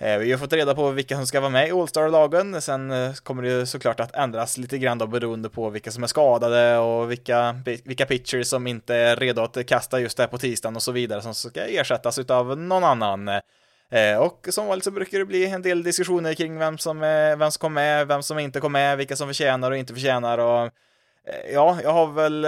[0.00, 3.12] Eh, vi har fått reda på vilka som ska vara med i All-Star-lagen, sen eh,
[3.14, 7.10] kommer det såklart att ändras lite grann då beroende på vilka som är skadade och
[7.10, 10.92] vilka, vilka pitchers som inte är redo att kasta just där på tisdagen och så
[10.92, 13.30] vidare som ska ersättas utav någon annan.
[13.90, 17.36] Eh, och som vanligt så brukar det bli en del diskussioner kring vem som, eh,
[17.36, 20.38] vem som kom med, vem som inte kom med, vilka som förtjänar och inte förtjänar
[20.38, 22.44] och eh, Ja, jag har väl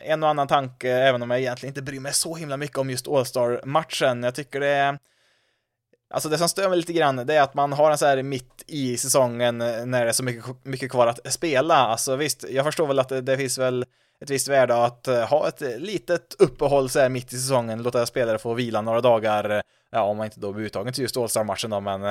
[0.00, 2.90] en och annan tanke, även om jag egentligen inte bryr mig så himla mycket om
[2.90, 4.22] just All-Star-matchen.
[4.22, 4.98] Jag tycker det är
[6.10, 8.22] Alltså det som stör mig lite grann, det är att man har en så här
[8.22, 11.74] mitt i säsongen när det är så mycket, mycket kvar att spela.
[11.74, 13.84] Alltså visst, jag förstår väl att det, det finns väl
[14.20, 18.38] ett visst värde att ha ett litet uppehåll så här mitt i säsongen, låta spelare
[18.38, 19.62] få vila några dagar,
[19.94, 22.04] ja om man inte då blir uttagen till just All-Star-matchen då, men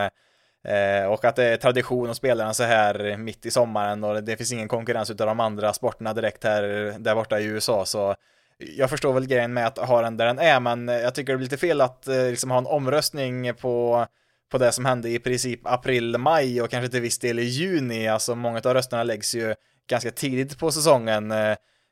[0.63, 4.23] eh, och att det är tradition att spela den så här mitt i sommaren och
[4.23, 8.15] det finns ingen konkurrens utav de andra sporterna direkt här där borta i USA så
[8.57, 11.37] jag förstår väl grejen med att ha den där den är, men jag tycker det
[11.37, 14.07] blir lite fel att eh, liksom ha en omröstning på
[14.51, 18.07] på det som hände i princip april, maj och kanske till viss del i juni.
[18.07, 19.55] Alltså många av rösterna läggs ju
[19.89, 21.33] ganska tidigt på säsongen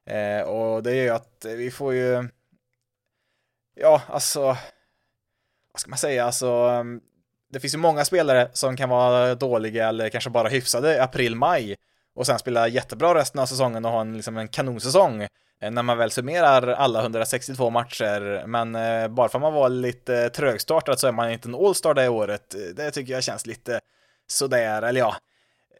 [0.05, 2.29] Eh, och det gör ju att vi får ju,
[3.75, 4.57] ja alltså,
[5.73, 7.01] vad ska man säga, alltså, mm,
[7.51, 11.35] det finns ju många spelare som kan vara dåliga eller kanske bara hyfsade i april,
[11.35, 11.75] maj
[12.15, 15.21] och sen spela jättebra resten av säsongen och ha en, liksom en kanonsäsong
[15.61, 19.69] eh, när man väl summerar alla 162 matcher, men eh, bara för att man var
[19.69, 22.55] lite eh, trögstartad så är man inte en All-star det året.
[22.55, 23.79] Eh, det tycker jag känns lite
[24.27, 25.15] sådär, eller ja,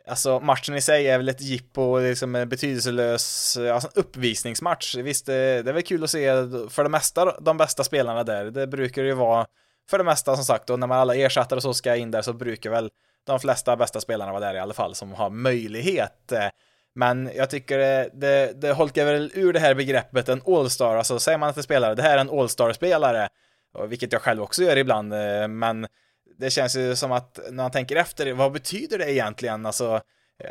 [0.07, 4.95] Alltså matchen i sig är väl ett jippo, liksom en betydelselös alltså, uppvisningsmatch.
[4.95, 6.33] Visst, det, det är väl kul att se
[6.69, 8.45] för det mesta de bästa spelarna där.
[8.45, 9.45] Det brukar ju vara
[9.91, 12.21] för det mesta som sagt och när man alla ersätter och så ska in där
[12.21, 12.89] så brukar väl
[13.25, 16.33] de flesta bästa spelarna vara där i alla fall som har möjlighet.
[16.95, 21.19] Men jag tycker det, det, det holkar väl ur det här begreppet en all-star, alltså
[21.19, 23.29] säger man att det spelare, det här är en all-star-spelare,
[23.87, 25.87] vilket jag själv också gör ibland, eh, men
[26.37, 29.65] det känns ju som att när man tänker efter, vad betyder det egentligen?
[29.65, 30.01] Alltså,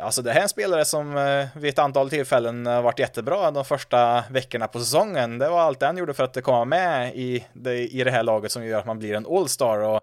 [0.01, 3.51] alltså det här är en spelare som eh, vid ett antal tillfällen har varit jättebra
[3.51, 5.37] de första veckorna på säsongen.
[5.37, 8.23] Det var allt den han gjorde för att komma med i det, i det här
[8.23, 9.77] laget som gör att man blir en All-Star.
[9.77, 10.01] Och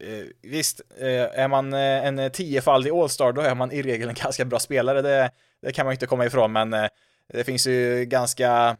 [0.00, 4.14] eh, visst, eh, är man eh, en tiofaldig All-Star då är man i regel en
[4.22, 5.02] ganska bra spelare.
[5.02, 5.30] Det,
[5.62, 6.88] det kan man ju inte komma ifrån, men eh,
[7.32, 8.76] det finns ju ganska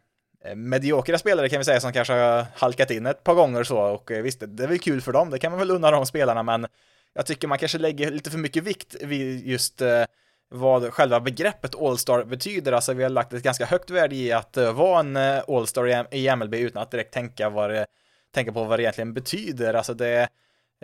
[0.55, 4.11] mediokra spelare kan vi säga som kanske har halkat in ett par gånger så och
[4.11, 6.43] eh, visst, det är väl kul för dem, det kan man väl unna de spelarna,
[6.43, 6.67] men
[7.15, 10.05] jag tycker man kanske lägger lite för mycket vikt vid just eh,
[10.51, 12.73] vad själva begreppet All-Star betyder.
[12.73, 16.15] Alltså vi har lagt ett ganska högt värde i att eh, vara en eh, All-Star
[16.15, 17.87] i MLB utan att direkt tänka, vad det,
[18.35, 19.75] tänka på vad det egentligen betyder.
[19.75, 20.29] Alltså det,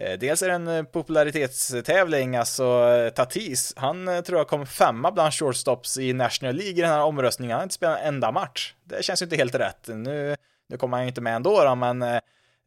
[0.00, 5.98] eh, dels är det en popularitetstävling, alltså Tatis, han tror jag kom femma bland shortstops
[5.98, 8.74] i National League i den här omröstningen, han har inte spelat en enda match.
[8.84, 9.88] Det känns ju inte helt rätt.
[9.88, 10.36] Nu,
[10.68, 12.20] nu kommer han ju inte med ändå då, men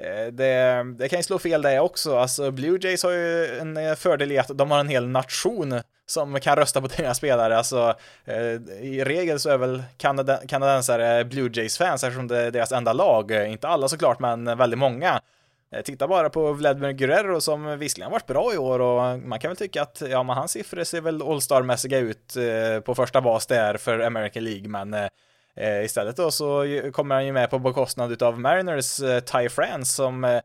[0.04, 2.18] Eh, det, det kan ju slå fel det också.
[2.18, 5.82] Alltså Blue Jays har ju en eh, fördel i att de har en hel nation
[6.06, 7.58] som kan rösta på deras spelare.
[7.58, 12.72] Alltså, eh, i regel så är väl kanad kanadensare Blue Jays-fans eftersom det är deras
[12.72, 13.32] enda lag.
[13.32, 15.22] Inte alla såklart, men väldigt många.
[15.84, 19.58] Titta bara på Vladimir Guerrero som visserligen varit bra i år och man kan väl
[19.58, 22.38] tycka att ja, men hans siffror ser väl All-Star-mässiga ut
[22.86, 25.10] på första bas där för American League, men
[25.60, 29.94] Eh, istället då så kommer han ju med på bekostnad av Mariners eh, Ty France
[29.96, 30.42] som eh,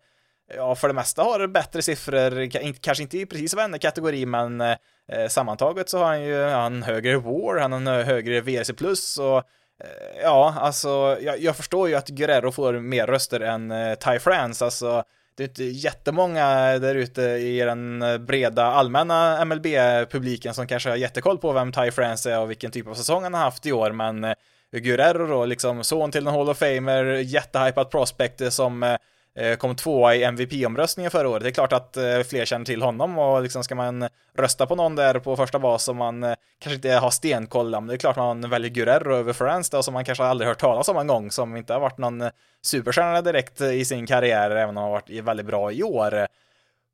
[0.56, 2.50] ja, för det mesta har bättre siffror,
[2.80, 4.76] kanske inte i precis varenda kategori, men eh,
[5.12, 9.18] eh sammantaget så har han ju han högre WAR, han har en högre VRC plus
[9.18, 13.94] och eh, Ja, alltså jag, jag, förstår ju att Guerrero får mer röster än eh,
[13.94, 15.02] Ty France, alltså
[15.36, 21.38] det är inte jättemånga där ute i den breda allmänna MLB-publiken som kanske har jättekoll
[21.38, 23.92] på vem Ty France är och vilken typ av säsong han har haft i år,
[23.92, 24.34] men
[24.80, 28.96] Guerrero då, liksom son till en Hall of Famer, jättehypat prospect som eh,
[29.38, 31.42] eh, kom tvåa i MVP-omröstningen förra året.
[31.42, 34.76] Det är klart att eh, fler känner till honom och liksom ska man rösta på
[34.76, 36.20] någon där på första bas som man
[36.58, 37.86] kanske inte har stenkoll om.
[37.86, 40.88] Det är klart man väljer Guerrero över France då, som man kanske aldrig hört talas
[40.88, 42.30] om en gång, som inte har varit någon
[42.62, 46.26] superstjärna direkt i sin karriär, även om han har varit väldigt bra i år.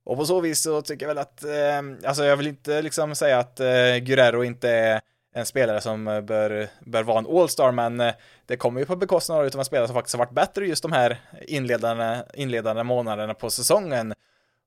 [0.05, 1.45] Och på så vis så tycker jag väl att,
[2.07, 3.59] alltså jag vill inte liksom säga att
[4.01, 5.01] Guerrero inte är
[5.35, 8.14] en spelare som eh, bör, bör vara en All-star, men eh,
[8.47, 10.93] det kommer ju på bekostnad av en spelare som faktiskt har varit bättre just de
[10.93, 14.14] här inledande, inledande månaderna på säsongen.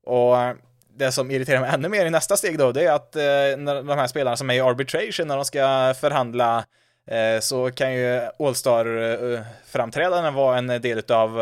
[0.06, 0.56] Och eh,
[0.96, 3.22] det som irriterar mig ännu mer i nästa steg då, det är att eh,
[3.58, 6.66] när de här spelarna som är i arbitration, när de ska förhandla,
[7.42, 11.40] så kan ju All-star-framträdanden vara en del av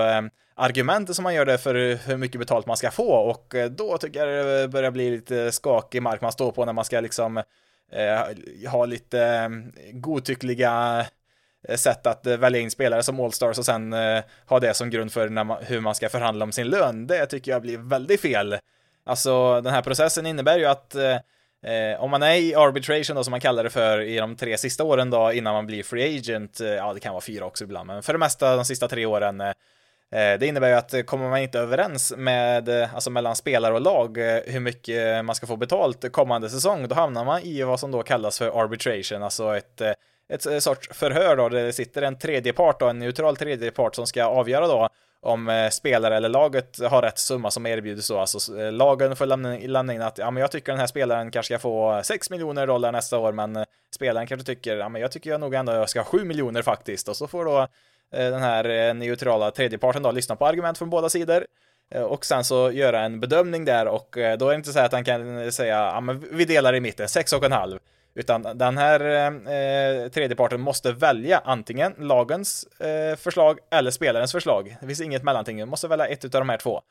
[0.56, 4.28] argumentet som man gör det för hur mycket betalt man ska få och då tycker
[4.28, 7.44] jag det börjar bli lite skakig mark man står på när man ska liksom
[7.92, 9.50] Eh, ha lite eh,
[9.94, 11.06] godtyckliga
[11.68, 13.94] eh, sätt att välja in spelare som Allstars och sen
[14.46, 17.08] ha det som grund för man, hur man ska förhandla om sin lön.
[17.08, 18.58] Det tycker jag blir väldigt fel.
[19.04, 21.18] Alltså den här processen innebär ju att eh,
[22.00, 24.84] om man är i arbitration då som man kallar det för i de tre sista
[24.84, 28.04] åren då innan man blir free agent, ja det kan vara fyra också ibland, men
[28.04, 29.54] för det mesta de sista tre åren Eh,
[30.16, 33.74] Eh, det innebär ju att eh, kommer man inte överens med, eh, alltså mellan spelare
[33.74, 37.80] och lag, hur mycket man ska få betalt kommande säsong, då hamnar man i vad
[37.80, 39.82] som då kallas för arbitration, alltså ett,
[40.30, 43.96] ett sorts förhör då, där det sitter en tredje part då, en neutral tredje part
[43.96, 44.90] som ska avgöra då
[45.24, 49.94] om spelare eller laget har rätt summa som erbjuds då, alltså lagen får lämna, lämna
[49.94, 52.92] in att ja, men jag tycker den här spelaren kanske ska få 6 miljoner dollar
[52.92, 56.00] nästa år, men spelaren kanske tycker ja, men jag tycker jag nog ändå jag ska
[56.00, 57.68] ha 7 miljoner faktiskt, och så får då
[58.12, 61.46] Eh, den här eh, neutrala tredjeparten då lyssna på argument från båda sidor
[61.92, 64.92] eh, och sen så göra en bedömning där och då är det inte så att
[64.92, 67.80] han kan säga ja men vi delar i mitten, sex och en halv.
[68.14, 74.78] Utan den här eh, tredjeparten måste välja antingen lagens eh, förslag eller spelarens förslag.
[74.82, 76.82] Det finns inget mellanting, man måste välja ett av de här två.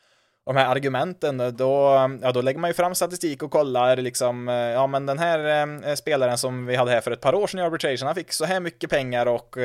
[0.44, 4.48] Och de här argumenten, då, ja, då lägger man ju fram statistik och kollar liksom,
[4.48, 7.60] ja men den här eh, spelaren som vi hade här för ett par år sedan
[7.60, 9.56] i arbitration, han fick så här mycket pengar och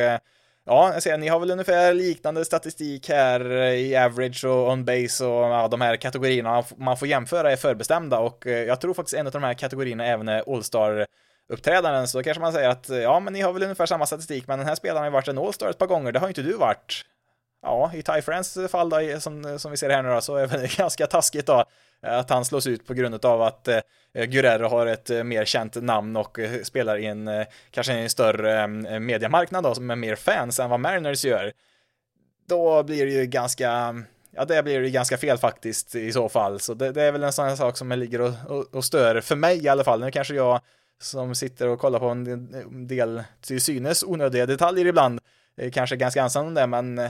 [0.67, 4.85] Ja, jag ser, ni har väl ungefär liknande statistik här eh, i average och on
[4.85, 6.63] base och ja, de här kategorierna.
[6.77, 10.05] Man får jämföra är förbestämda och eh, jag tror faktiskt en av de här kategorierna
[10.05, 11.05] även eh, är All-Star
[11.49, 14.59] uppträdanden så kanske man säger att ja, men ni har väl ungefär samma statistik, men
[14.59, 16.41] den här spelaren har ju varit en All-Star ett par gånger, det har ju inte
[16.41, 17.05] du varit.
[17.61, 20.47] Ja, i Ty Friends fall då, som, som vi ser här nu då, så är
[20.47, 21.65] det ganska taskigt då.
[22.05, 23.79] Eh, att han slås ut på grund av att eh,
[24.13, 27.29] Guerrero har ett eh, mer känt namn och spelar i en
[27.71, 28.67] kanske en större
[28.99, 31.51] mediamarknad då då, med mer fans än vad Mariners gör.
[32.47, 33.95] Då blir det ju ganska
[34.37, 37.23] Ja, det blir ju ganska fel faktiskt i så fall, så det, det är väl
[37.23, 39.99] en sån här sak som ligger och, och, och, stör, för mig i alla fall.
[39.99, 40.61] Nu kanske jag
[41.01, 45.19] som sitter och kollar på en del till synes onödiga detaljer ibland,
[45.73, 47.09] kanske ganska ensam om det, men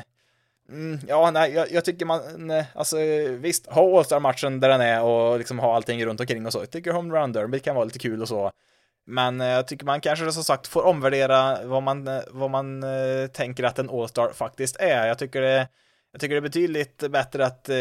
[0.69, 2.97] Mm, ja, nej, jag, jag, tycker man, nej, alltså
[3.29, 6.59] visst, ha All-Star-matchen där den är och liksom ha allting runt omkring och så.
[6.59, 8.51] Jag tycker Home Run Derby kan vara lite kul och så.
[9.07, 12.83] Men eh, jag tycker man kanske som sagt får omvärdera vad man, eh, vad man
[12.83, 15.07] eh, tänker att en All-Star faktiskt är.
[15.07, 15.67] Jag tycker det,
[16.11, 17.75] jag tycker det är betydligt bättre att eh,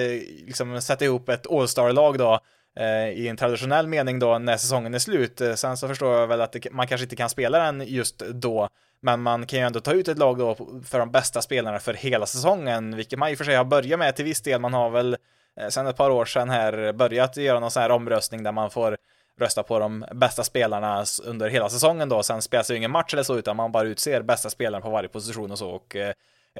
[0.46, 2.40] liksom sätta ihop ett All-Star-lag då
[2.76, 5.40] eh, i en traditionell mening då när säsongen är slut.
[5.40, 8.18] Eh, sen så förstår jag väl att det, man kanske inte kan spela den just
[8.18, 8.68] då
[9.04, 11.94] men man kan ju ändå ta ut ett lag då för de bästa spelarna för
[11.94, 14.60] hela säsongen, vilket man i och för sig har börjat med till viss del.
[14.60, 15.16] Man har väl
[15.60, 18.70] eh, sedan ett par år sedan här börjat göra någon sån här omröstning där man
[18.70, 18.96] får
[19.40, 22.22] rösta på de bästa spelarna under hela säsongen då.
[22.22, 24.90] Sen spelas det ju ingen match eller så, utan man bara utser bästa spelaren på
[24.90, 25.70] varje position och så.
[25.70, 26.12] Och eh,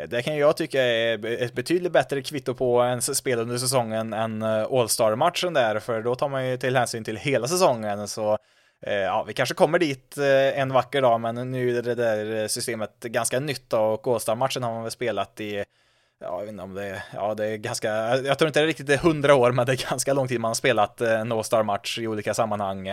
[0.09, 4.43] det kan jag tycka är ett betydligt bättre kvitto på en spel under säsongen än
[4.43, 8.09] eh, All-Star-matchen där, för då tar man ju till hänsyn till hela säsongen.
[8.09, 8.39] Så
[8.87, 12.43] Eh, ja, vi kanske kommer dit eh, en vacker dag, men nu är det där
[12.43, 15.65] eh, systemet ganska nytt och Åstad-matchen har man väl spelat i
[16.21, 18.65] ja, jag vet inte om det är, ja det är ganska, jag tror inte det
[18.65, 21.99] är riktigt hundra år, men det är ganska lång tid man har spelat en All-Star-match
[21.99, 22.89] i olika sammanhang.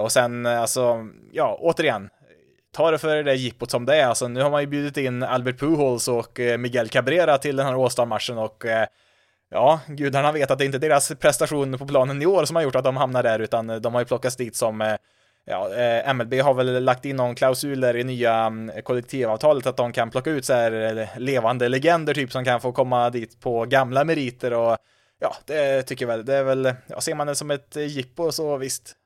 [0.00, 2.10] Och sen, alltså, ja, återigen,
[2.72, 4.06] ta det för det jippot som det är.
[4.06, 7.84] Alltså, nu har man ju bjudit in Albert Pujols och Miguel Cabrera till den här
[7.84, 8.64] All-Star-matchen och
[9.50, 12.62] ja, gudarna vet att det inte är deras prestation på planen i år som har
[12.62, 14.96] gjort att de hamnar där, utan de har ju plockats dit som eh,
[15.44, 19.92] Ja, eh, MLB har väl lagt in någon klausuler i nya mm, kollektivavtalet att de
[19.92, 23.64] kan plocka ut så här eh, levande legender typ som kan få komma dit på
[23.64, 24.76] gamla meriter och
[25.20, 28.32] ja, det tycker jag väl, det är väl, ja, ser man det som ett jippo
[28.32, 28.96] så visst,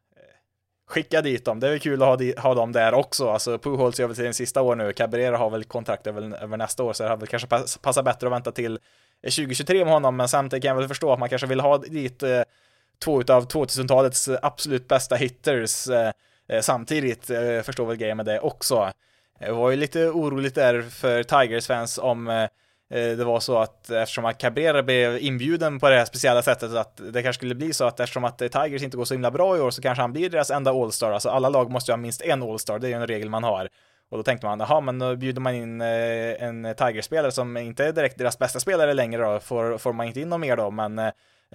[0.87, 1.61] skicka dit dem.
[1.61, 3.31] Det är väl kul att ha, di, ha dem där också.
[3.31, 4.93] Alltså Pujols gör väl till sin sista år nu.
[4.93, 8.05] Cabrera har väl kontrakt över, över nästa år, så det har väl kanske pass, passat
[8.05, 8.79] bättre att vänta till
[9.31, 12.23] 2023 med honom, men samtidigt kan jag väl förstå att man kanske vill ha dit
[12.23, 12.43] eh,
[13.05, 16.11] två utav 2000-talets absolut bästa hitters eh,
[16.49, 18.93] eh samtidigt, eh, förstår väl grejen med det också.
[19.41, 22.43] Eh, det var ju lite oroligt där för Tigers-fans om eh,
[22.91, 26.75] eh, det var så att eftersom att Cabrera blev inbjuden på det här speciella sättet
[26.75, 29.57] att det kanske skulle bli så att eftersom att Tigers inte går så himla bra
[29.57, 31.13] i år så kanske han blir deras enda All-Star.
[31.13, 33.45] Alltså alla lag måste ju ha minst en All-Star, det är ju en regel man
[33.45, 33.69] har.
[34.11, 37.85] Och då tänkte man, jaha, men då bjuder man in eh, en Tiger-spelare som inte
[37.85, 40.71] är direkt deras bästa spelare längre då, får, får man inte in någon mer då,
[40.71, 41.13] men eh,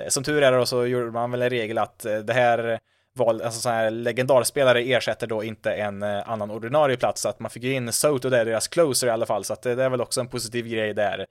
[0.08, 2.80] som tur är då så gjorde man väl en regel att eh, det här
[3.16, 7.40] val, alltså sån här legendarspelare ersätter då inte en eh, annan ordinarie plats, så att
[7.40, 9.84] man fick ju in Soto där, deras closer i alla fall, så att det, det
[9.84, 11.26] är väl också en positiv grej där.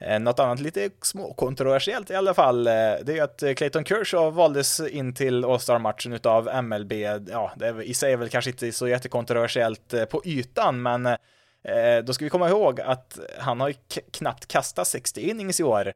[0.00, 3.84] Eh, något annat lite småkontroversiellt i alla fall, eh, det är ju att eh, Clayton
[3.84, 6.92] Kershaw valdes in till All-Star-matchen utav MLB.
[7.30, 11.08] Ja, det är, i sig är väl kanske inte så jättekontroversiellt på ytan, men
[12.04, 13.74] då ska vi komma ihåg att han har ju
[14.12, 15.92] knappt kastat 60 innings i år.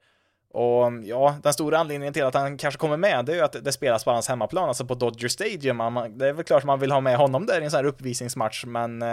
[0.52, 3.64] Och ja, den stora anledningen till att han kanske kommer med, det är ju att
[3.64, 5.78] det spelas på hans hemmaplan, alltså på Dodger Stadium.
[6.10, 8.64] Det är väl klart man vill ha med honom där i en sån här uppvisningsmatch,
[8.64, 9.04] men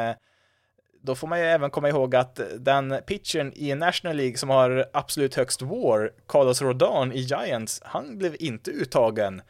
[1.01, 4.85] då får man ju även komma ihåg att den pitchern i National League som har
[4.93, 9.41] absolut högst war, Carlos Rodon i Giants, han blev inte uttagen.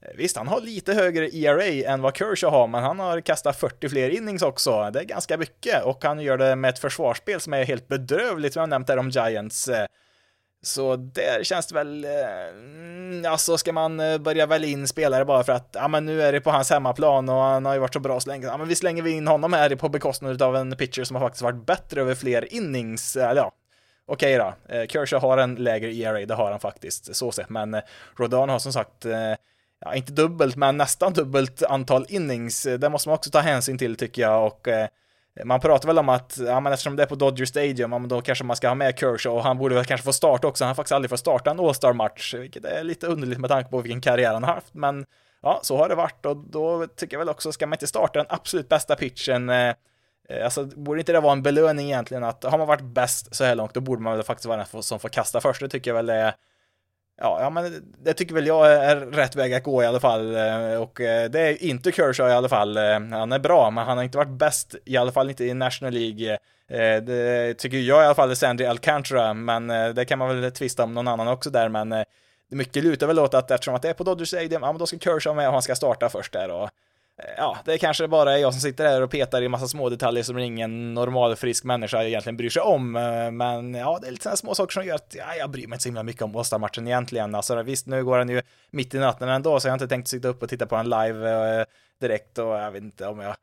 [0.00, 3.56] Eh, visst, han har lite högre ERA än vad Kershaw har, men han har kastat
[3.56, 4.90] 40 fler innings också.
[4.92, 8.52] Det är ganska mycket och han gör det med ett försvarsspel som är helt bedrövligt,
[8.52, 9.68] som jag nämnt där om Giants.
[9.68, 9.86] Eh,
[10.64, 15.44] så där känns det väl, eh, alltså ska man eh, börja välja in spelare bara
[15.44, 17.94] för att, ja men nu är det på hans hemmaplan och han har ju varit
[17.94, 20.56] så bra så länge, ja men vi slänger vi in honom här på bekostnad av
[20.56, 23.52] en pitcher som har faktiskt varit bättre över fler innings, eh, eller ja,
[24.06, 27.48] okej okay då, eh, Kershaw har en lägre ERA, det har han faktiskt, så sett,
[27.48, 27.82] men eh,
[28.16, 29.04] Rodon har som sagt,
[29.84, 33.96] ja inte dubbelt, men nästan dubbelt antal innings, det måste man också ta hänsyn till
[33.96, 34.46] tycker jag.
[34.46, 34.68] Och
[35.44, 38.08] man pratar väl om att, ja men eftersom det är på Dodger Stadium, ja, men
[38.08, 40.64] då kanske man ska ha med Kershaw och han borde väl kanske få starta också.
[40.64, 43.80] Han har faktiskt aldrig fått starta en All-Star-match, vilket är lite underligt med tanke på
[43.80, 45.06] vilken karriär han har haft, men
[45.42, 48.18] ja, så har det varit och då tycker jag väl också, ska man inte starta
[48.18, 49.68] den absolut bästa pitchen, eh,
[50.28, 53.44] eh Alltså, borde inte det vara en belöning egentligen att har man varit bäst så
[53.44, 55.60] här långt, då borde man väl faktiskt vara den som får kasta först.
[55.60, 56.34] Det tycker jag väl är
[57.22, 60.36] Ja, ja, men det tycker väl jag är rätt väg att gå i alla fall.
[60.36, 62.76] Eh, och eh, det är inte Kershaw i alla fall.
[62.76, 65.54] Eh, han är bra, men han har inte varit bäst, i alla fall inte i
[65.54, 66.38] National League.
[67.00, 70.84] Det tycker jag i alla fall är Sandy Alcantara, men det kan man väl tvista
[70.84, 72.04] om någon annan också där, men
[72.48, 74.86] mycket lutar väl åt att eftersom att det är på Dodgers Stadium, ja men då
[74.86, 76.70] ska Kershaw med och han ska starta först där och
[77.36, 80.22] ja, det kanske bara är jag som sitter här och petar i massa små detaljer
[80.22, 82.96] som ingen normal frisk människa egentligen bryr sig om.
[82.96, 85.66] Eh, men ja, det är lite sådana små saker som gör att ja, jag bryr
[85.66, 87.34] mig inte så himla mycket om Båstad-matchen egentligen.
[87.34, 90.08] Alltså visst, nu går den ju mitt i natten ändå, så jag har inte tänkt
[90.08, 91.64] sitta upp och titta på den live eh,
[92.00, 93.36] direkt och jag vet inte om jag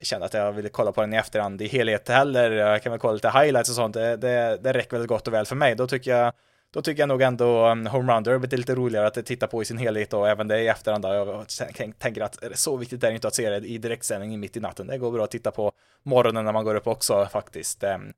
[0.00, 2.50] känner att jag vill kolla på den i efterhand i helhet heller.
[2.50, 3.94] Jag kan väl kolla lite highlights och sånt.
[3.94, 5.74] Det, det, det räcker väl gott och väl för mig.
[5.74, 6.32] Då tycker jag
[6.74, 9.62] då tycker jag nog ändå um, Home Run Derby är lite roligare att titta på
[9.62, 11.04] i sin helhet och även det i efterhand.
[11.04, 11.44] Då.
[11.58, 14.60] Jag tänker att så viktigt är det inte att se det i direktsändning mitt i
[14.60, 14.86] natten.
[14.86, 15.72] Det går bra att titta på
[16.02, 17.84] morgonen när man går upp också faktiskt.
[17.84, 18.12] Ehm,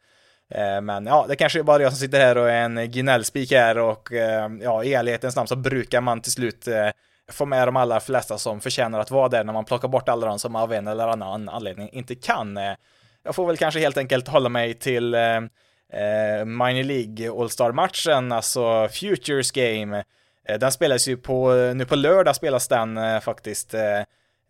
[0.51, 3.53] eh, men ja, det kanske är bara jag som sitter här och är en gnällspik
[3.53, 6.89] här och ehm, ja, i ärlighetens namn så brukar man till slut eh,
[7.33, 10.27] få med de allra flesta som förtjänar att vara där när man plockar bort alla
[10.27, 12.57] de som av en eller annan anledning inte kan.
[12.57, 12.75] Eh.
[13.23, 15.49] Jag får väl kanske helt enkelt hålla mig till ehm,
[15.93, 20.05] eh, Minor League All-Star-matchen, alltså Futures Game.
[20.49, 23.75] Eh, den spelas ju på, nu på lördag spelas den eh, faktiskt.
[23.75, 24.01] Eh,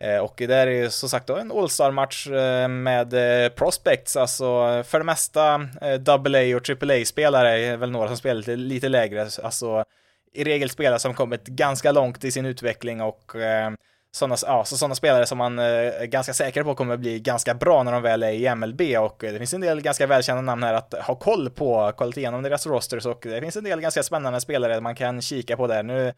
[0.01, 3.14] eh och det är ju som sagt då en All-Star-match eh, med
[3.45, 4.45] eh, prospects, alltså
[4.87, 9.28] för det mesta eh, AA och AAA-spelare är väl några som spelar lite, lite lägre,
[9.43, 9.84] alltså
[10.32, 13.32] i regel spelare som kommit ganska långt i sin utveckling och
[14.16, 17.54] sådana, ja, så såna spelare som man eh, är ganska säker på kommer bli ganska
[17.54, 20.42] bra när de väl är i MLB och eh, det finns en del ganska välkända
[20.42, 23.64] namn här att ha koll på, kollat igenom deras rosters och eh, det finns en
[23.64, 25.82] del ganska spännande spelare man kan kika på där.
[25.82, 26.12] Nu,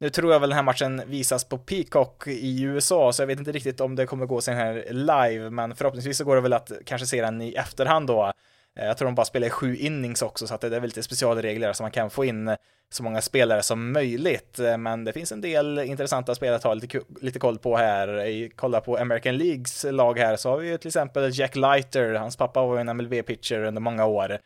[0.00, 3.38] nu tror jag väl den här matchen visas på Peacock i USA, så jag vet
[3.38, 6.52] inte riktigt om det kommer gå sen här live, men förhoppningsvis så går det väl
[6.52, 8.32] att kanske se den i efterhand då.
[8.78, 11.02] Eh, jag tror de bara spelar i sju innings också, så att det är lite
[11.02, 12.56] specialregler så man kan få in
[12.90, 14.58] så många spelare som möjligt.
[14.58, 18.48] Eh, men det finns en del intressanta spelare att ha lite, lite koll på här.
[18.56, 22.36] Kolla på American Leagues lag här så har vi ju till exempel Jack Leiter, hans
[22.36, 24.38] pappa var ju en MLB-pitcher under många år.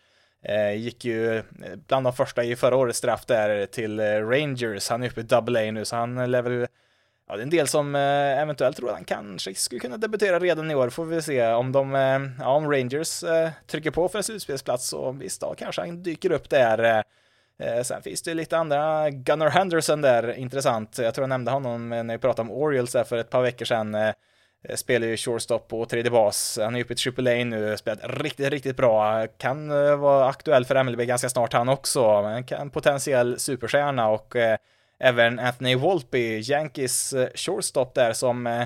[0.45, 1.43] Eh, gick ju
[1.87, 5.69] bland de första i förra årets draft där till Rangers, han är uppe i double
[5.69, 6.67] A nu så han lär väl
[7.29, 10.39] Ja, det är en del som eh, eventuellt tror att han kanske skulle kunna debutera
[10.39, 14.09] redan i år, får vi se om de, eh, ja, om Rangers eh, trycker på
[14.09, 17.05] för en slutspelsplats så visst, då kanske han dyker upp där.
[17.83, 20.99] Sen finns det lite andra, Gunnar Henderson där, intressant.
[20.99, 23.65] Jag tror jag nämnde honom när vi pratade om Orioles där för ett par veckor
[23.65, 23.97] sedan.
[24.75, 26.59] Spelar ju shortstop och tredje bas.
[26.63, 29.27] Han är uppe i AAA nu, spelat riktigt, riktigt bra.
[29.27, 29.69] Kan
[30.01, 32.05] vara aktuell för MLB ganska snart han också.
[32.49, 34.37] En potentiell superstjärna och
[35.03, 38.61] även Anthony Wolpe, Yankees eh, shortstop där som eh,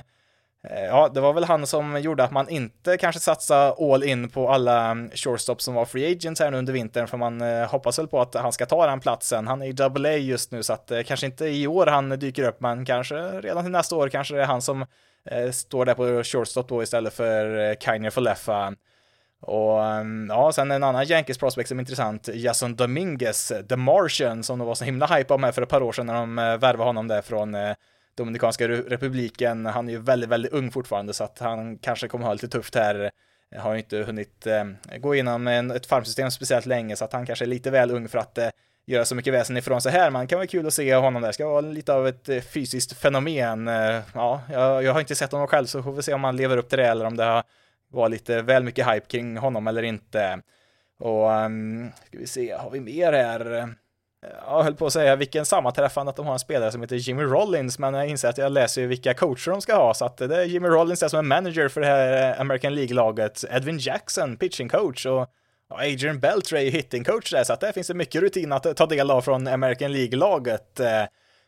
[0.71, 4.29] eh, Ja, det var väl han som gjorde att man inte kanske satsade all in
[4.29, 7.99] på alla mm, shortstops som var free agents här nu under vintern, för man hoppas
[7.99, 9.47] väl på att han ska ta den platsen.
[9.47, 12.49] Han är i double A just nu, så att kanske inte i år han dyker
[12.49, 14.87] upp, men kanske redan till nästa år kanske det är han som
[15.53, 18.75] står där på shortstop då istället för Kainer Falefa.
[19.41, 24.43] Och ehm, ja, sen en annan Yankees prospect som är intressant, Jason Dominguez, The Martian,
[24.43, 26.39] som de var så himla hype om här för ett par år sedan när de
[26.39, 27.75] eh, värvade honom där från eh,
[28.15, 29.67] Dominikanska republiken.
[29.67, 32.75] Han är ju väldigt, väldigt ung fortfarande så att han kanske kommer ha lite tufft
[32.75, 33.11] här.
[33.57, 34.65] Har ju inte hunnit eh,
[34.99, 38.19] gå igenom ett farmsystem speciellt länge så att han kanske är lite väl ung för
[38.19, 38.39] att
[38.87, 40.11] göra så mycket väsen ifrån sig här.
[40.11, 41.33] Men det kan vara kul att se honom där.
[41.33, 43.67] Ska vara lite av ett fysiskt fenomen.
[44.15, 46.57] Ja, jag, jag, har inte sett honom själv så får vi se om han lever
[46.57, 47.43] upp till det eller om det har
[47.89, 50.43] var lite väl mycket hype kring honom eller inte.
[50.99, 53.69] Och um, ska vi se, har vi mer här?
[54.47, 57.23] jag höll på att säga vilken sammanträffande att de har en spelare som heter Jimmy
[57.23, 60.17] Rollins, men jag inser att jag läser ju vilka coacher de ska ha, så att
[60.17, 64.37] det är Jimmy Rollins där som är manager för det här American League-laget, Edwin Jackson,
[64.37, 65.29] pitching coach och
[65.69, 69.11] Adrian Beltray, hitting coach där, så att där finns det mycket rutin att ta del
[69.11, 70.81] av från American League-laget.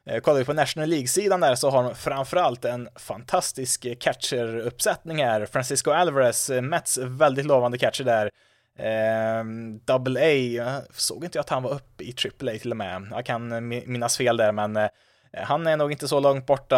[0.09, 5.47] Eh, kollar vi på National League-sidan där så har de framförallt en fantastisk catcher-uppsättning här.
[5.47, 8.31] Francisco Alvarez, eh, Mets väldigt lovande catcher där.
[8.79, 9.45] Eh,
[9.85, 13.09] double A, såg inte jag att han var uppe i triple A till och med.
[13.11, 14.89] Jag kan eh, minnas fel där, men
[15.33, 16.77] han är nog inte så långt borta.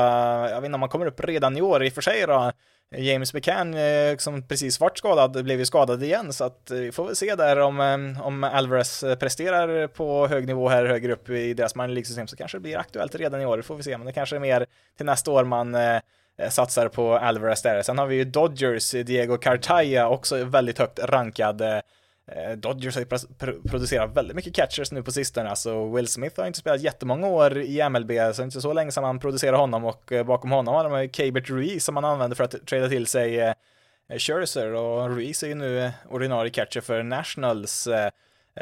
[0.50, 2.52] Jag vet inte om han kommer upp redan i år i och för sig då.
[2.96, 6.92] James McCann eh, som precis vart skadad blev ju skadad igen så att eh, vi
[6.92, 11.28] får väl se där om, eh, om Alvarez presterar på hög nivå här högre upp
[11.30, 13.82] i deras minor League-system så kanske det blir aktuellt redan i år, det får vi
[13.82, 14.66] se, men det kanske är mer
[14.96, 15.76] till nästa år man
[16.48, 17.82] satsar på Alvarez där.
[17.82, 21.62] Sen har vi ju Dodgers, Diego Cartaya, också väldigt högt rankad.
[22.36, 26.46] Eh, Dodgers har ju producerat väldigt mycket catchers nu på sistone, alltså Will Smith har
[26.46, 30.12] inte spelat jättemånga år i MLB, så inte så länge sedan man producerade honom och
[30.12, 33.40] eh, bakom honom har de Cabert Ruiz som man använder för att trada till sig
[33.40, 33.54] eh,
[34.18, 37.88] Scherzer och Ruiz är ju nu ordinarie catcher för Nationals.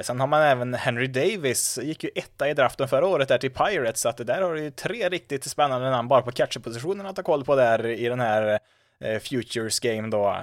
[0.01, 3.51] Sen har man även Henry Davis, gick ju etta i draften förra året där till
[3.51, 7.16] Pirates, så att det där har ju tre riktigt spännande namn bara på catcherpositionen att
[7.16, 8.59] ta koll på där i den här
[9.21, 10.43] Futures Game då.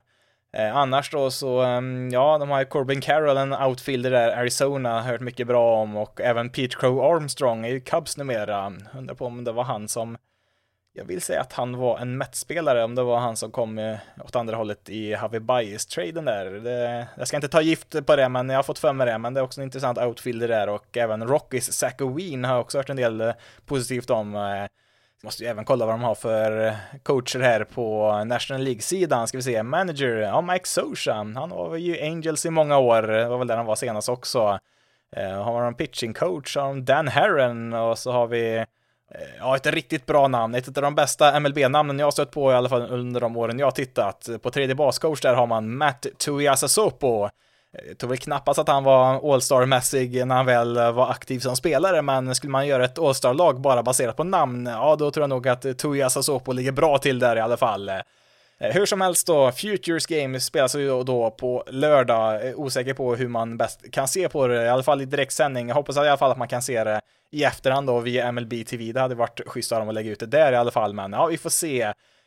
[0.55, 5.01] Eh, annars då så, um, ja, de har ju Corbin Carroll, en outfielder där, Arizona,
[5.01, 8.73] hört mycket bra om och även Pete Crow Armstrong är ju Cubs numera.
[8.97, 10.17] Undrar på om det var han som
[10.93, 13.97] jag vill säga att han var en Mets-spelare, om det var han som kom eh,
[14.25, 16.45] åt andra hållet i Harvey Bias-traden där.
[16.45, 19.17] Det, jag ska inte ta gift på det, men jag har fått för mig det,
[19.17, 22.77] men det är också en intressant outfielder där och även Rockies Zach Wien har också
[22.77, 23.33] hört en del eh,
[23.65, 24.35] positivt om.
[24.35, 24.65] Eh,
[25.25, 26.73] måste ju även kolla vad de har för eh,
[27.03, 32.01] coacher här på National League-sidan, ska vi se, manager, ja, Mike Sosha, han var ju
[32.01, 34.59] Angels i många år, det var väl där han var senast också.
[35.15, 38.65] Eh, har de pitching coach, har de Dan Herron och så har vi eh,
[39.39, 40.55] ja, ett riktigt bra namn.
[40.55, 43.59] Ett av de bästa MLB-namnen jag har stött på i alla fall under de åren
[43.59, 44.29] jag har tittat.
[44.41, 47.29] På tredje bascoach där har man Matt Tuiasasopo.
[47.87, 52.01] Jag tror väl knappast att han var All-star-mässig när han väl var aktiv som spelare,
[52.01, 55.47] men skulle man göra ett All-star-lag bara baserat på namn, ja då tror jag nog
[55.47, 57.91] att Tuiasasopo ligger bra till där i alla fall.
[58.57, 62.47] Eh, hur som helst då, Futures Game spelas ju då på lördag.
[62.47, 65.67] Eh, osäker på hur man bäst kan se på det, i alla fall i direktsändning.
[65.67, 67.01] Jag hoppas i alla fall att man kan se det
[67.31, 68.91] i efterhand då via MLB TV.
[68.91, 71.11] Det hade varit schysst av dem att lägga ut det där i alla fall, men
[71.11, 71.81] ja, vi får se.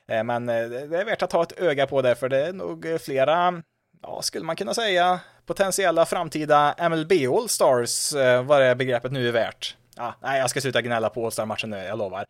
[0.09, 2.87] Eh, men det är värt att ha ett öga på det, för det är nog
[3.01, 3.63] flera,
[4.03, 9.33] ja, skulle man kunna säga, potentiella framtida MLB All-Stars, eh, vad det begreppet nu är
[9.33, 9.77] värt.
[9.97, 12.27] Ja, nej, jag ska sluta gnälla på All-Star-matchen nu, jag lovar.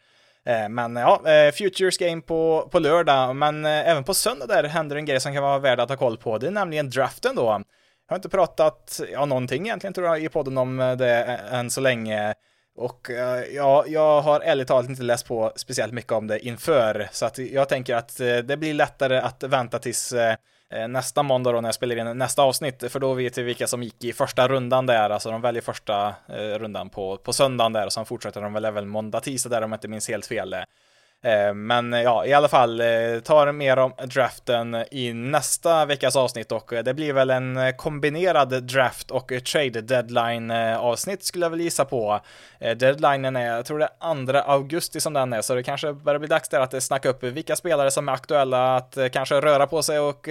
[0.49, 4.65] Eh, men ja, eh, Futures Game på, på lördag, men eh, även på söndag där
[4.65, 6.39] händer en grej som kan vara värd att ha koll på.
[6.39, 7.43] Det är nämligen draften då.
[7.43, 11.81] Jag har inte pratat, ja någonting egentligen tror jag i podden om det än så
[11.81, 12.35] länge.
[12.77, 13.11] Och
[13.55, 17.39] ja, jag har ärligt talat inte läst på speciellt mycket om det inför, så att
[17.39, 20.15] jag tänker att det blir lättare att vänta tills
[20.71, 23.67] Eh, nästa måndag då när jag spelar in nästa avsnitt, för då vet vi vilka
[23.67, 27.73] som gick i första rundan där, alltså de väljer första eh, rundan på, på söndagen
[27.73, 30.27] där och sen fortsätter de väl även måndag, tisdag där om jag inte minns helt
[30.27, 30.57] fel.
[31.25, 36.17] Eh, men eh, ja, i alla fall, eh, tar mer om draften i nästa veckas
[36.17, 41.61] avsnitt och det blir väl en kombinerad draft och trade deadline avsnitt skulle jag väl
[41.61, 42.21] gissa på.
[42.59, 46.19] Deadlinen är, jag tror det är 2 augusti som den är, så det kanske börjar
[46.19, 49.83] bli dags där att snacka upp vilka spelare som är aktuella att kanske röra på
[49.83, 50.29] sig och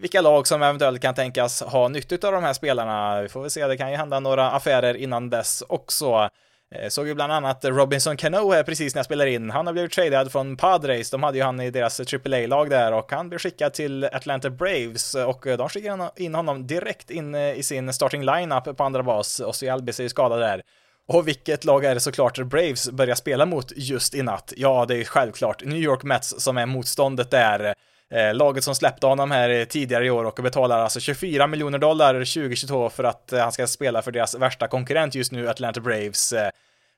[0.00, 3.22] vilka lag som eventuellt kan tänkas ha nytta av de här spelarna.
[3.22, 6.28] Vi får väl se, det kan ju hända några affärer innan dess också.
[6.74, 9.50] Eh, såg ju bland annat Robinson Cano här precis när jag spelar in.
[9.50, 11.10] Han har blivit tradad från Padres.
[11.10, 15.14] De hade ju han i deras AAA-lag där och han blev skickad till Atlanta Braves
[15.14, 19.02] och eh, de skickade in honom direkt in eh, i sin starting lineup på andra
[19.02, 19.40] bas.
[19.40, 20.62] och så är ju skadad där.
[21.08, 24.52] Och vilket lag är det såklart Braves börjar spela mot just i natt?
[24.56, 27.74] Ja, det är självklart New York Mets som är motståndet där.
[28.14, 32.14] Eh, laget som släppte honom här tidigare i år och betalar alltså 24 miljoner dollar
[32.14, 36.32] 2022 för att eh, han ska spela för deras värsta konkurrent just nu, Atlanta Braves.
[36.32, 36.50] Eh,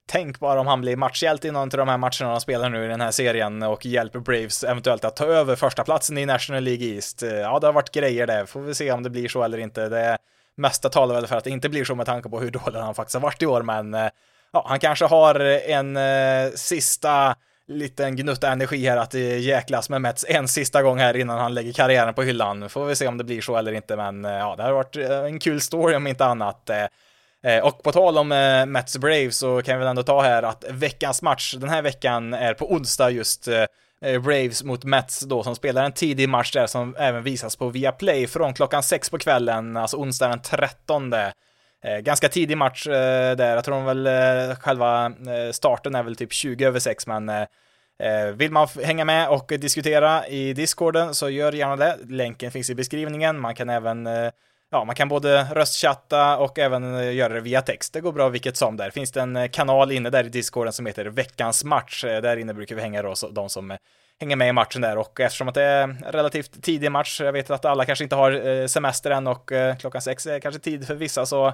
[0.08, 2.84] tänk bara om han blir matchhjälte i någon av de här matcherna de spelar nu
[2.84, 6.62] i den här serien och hjälper Braves eventuellt att ta över första platsen i National
[6.62, 7.22] League East.
[7.22, 8.46] Eh, ja, det har varit grejer det.
[8.46, 9.88] Får vi se om det blir så eller inte.
[9.88, 10.18] Det
[10.56, 12.94] mesta talar väl för att det inte blir så med tanke på hur dålig han
[12.94, 14.08] faktiskt har varit i år, men eh,
[14.52, 17.36] ja, han kanske har en eh, sista
[17.78, 21.72] liten gnutta energi här att jäklas med Mets en sista gång här innan han lägger
[21.72, 22.68] karriären på hyllan.
[22.68, 24.96] Får vi se om det blir så eller inte, men eh, ja, det har varit
[24.96, 26.70] eh, en kul story om inte annat.
[26.70, 27.58] Eh.
[27.62, 28.28] Och på tal om
[28.68, 32.34] Mets Braves så kan vi väl ändå ta här att veckans match den här veckan
[32.34, 33.48] är på onsdag just
[34.00, 38.26] Braves mot Mets då som spelar en tidig match där som även visas på Viaplay
[38.26, 41.14] från klockan sex på kvällen, alltså onsdag den 13.
[41.84, 46.02] Eh, ganska tidig match eh, där, jag tror de väl eh, själva eh, starten är
[46.02, 47.46] väl typ 20 över 6, men eh,
[48.34, 51.98] vill man hänga med och diskutera i discorden så gör gärna det.
[52.08, 53.40] Länken finns i beskrivningen.
[53.40, 54.08] Man kan även
[54.74, 57.92] Ja, man kan både röstchatta och även göra det via text.
[57.92, 58.90] Det går bra vilket som där.
[58.90, 62.04] Finns det en kanal inne där i discorden som heter veckans match.
[62.04, 63.76] Där inne brukar vi hänga då, de som
[64.20, 67.50] hänga med i matchen där och eftersom att det är relativt tidig match, jag vet
[67.50, 70.86] att alla kanske inte har eh, semester än och eh, klockan sex är kanske tid
[70.86, 71.52] för vissa så eh,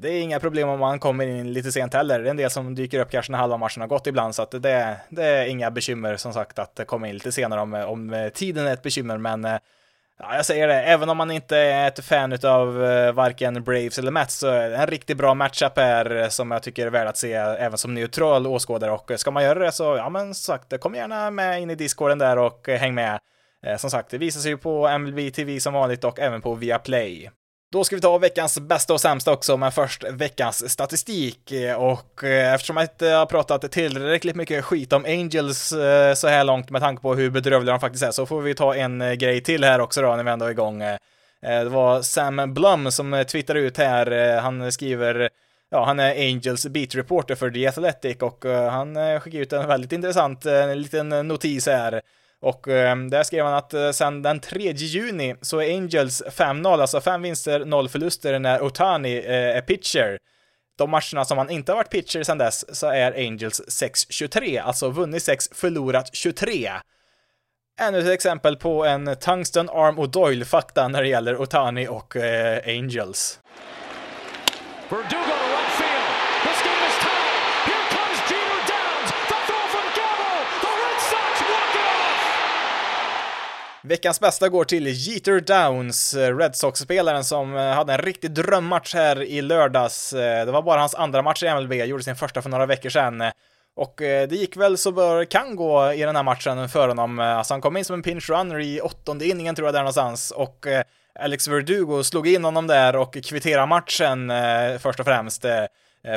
[0.00, 2.18] det är inga problem om man kommer in lite sent heller.
[2.18, 4.42] Det är en del som dyker upp kanske när halva matchen har gått ibland, så
[4.42, 8.30] att det, det är inga bekymmer som sagt att komma in lite senare om, om
[8.34, 9.58] tiden är ett bekymmer, men
[10.22, 13.98] ja, jag säger det, även om man inte är ett fan av eh, varken Braves
[13.98, 16.90] eller Mets så är det en riktigt bra matchup här eh, som jag tycker är
[16.90, 20.08] värd att se även som neutral åskådare och eh, ska man göra det så, ja
[20.08, 23.18] men som sagt, kom gärna med in i discorden där och häng med.
[23.78, 27.30] Som sagt, det visar sig ju på MLB TV som vanligt och även på Viaplay.
[27.72, 31.52] Då ska vi ta veckans bästa och sämsta också, men först veckans statistik.
[31.76, 36.44] Och eh, eftersom jag inte har pratat tillräckligt mycket skit om Angels eh, så här
[36.44, 39.12] långt med tanke på hur bedrövliga de faktiskt är, så får vi ta en eh,
[39.12, 40.82] grej till här också då när vi ändå är igång.
[41.40, 45.30] Det var Sam Blum som twittrade ut här, han skriver
[45.70, 49.92] Ja, han är Angels beat reporter för The Athletic och han skickade ut en väldigt
[49.92, 50.44] intressant
[50.74, 52.02] liten notis här.
[52.42, 56.80] Och eh, där skrev han att eh, sen den 3 juni så är Angels 5-0,
[56.80, 60.18] alltså 5 vinster, 0 förluster när Otani eh, är pitcher.
[60.78, 64.90] De matcherna som han inte har varit pitcher sedan dess så är Angels 6-23, alltså
[64.90, 66.70] vunnit 6, förlorat 23.
[67.80, 72.60] Ännu ett exempel på en Tungsten Arm och Doyle-fakta när det gäller Otani och eh,
[72.66, 73.40] Angels.
[74.88, 75.21] Verdugo
[83.84, 88.94] Veckans bästa går till Jeter Downs, eh, Red Sox-spelaren som eh, hade en riktig drömmatch
[88.94, 90.12] här i lördags.
[90.12, 92.90] Eh, det var bara hans andra match i MLB, gjorde sin första för några veckor
[92.90, 93.22] sedan.
[93.76, 97.18] Och det gick väl så bör kan gå i den här matchen för honom.
[97.18, 100.30] Alltså han kom in som en pinch runner i åttonde inningen tror jag där någonstans
[100.30, 100.66] och
[101.20, 104.32] Alex Verdugo slog in honom där och kvitterade matchen
[104.78, 105.42] först och främst.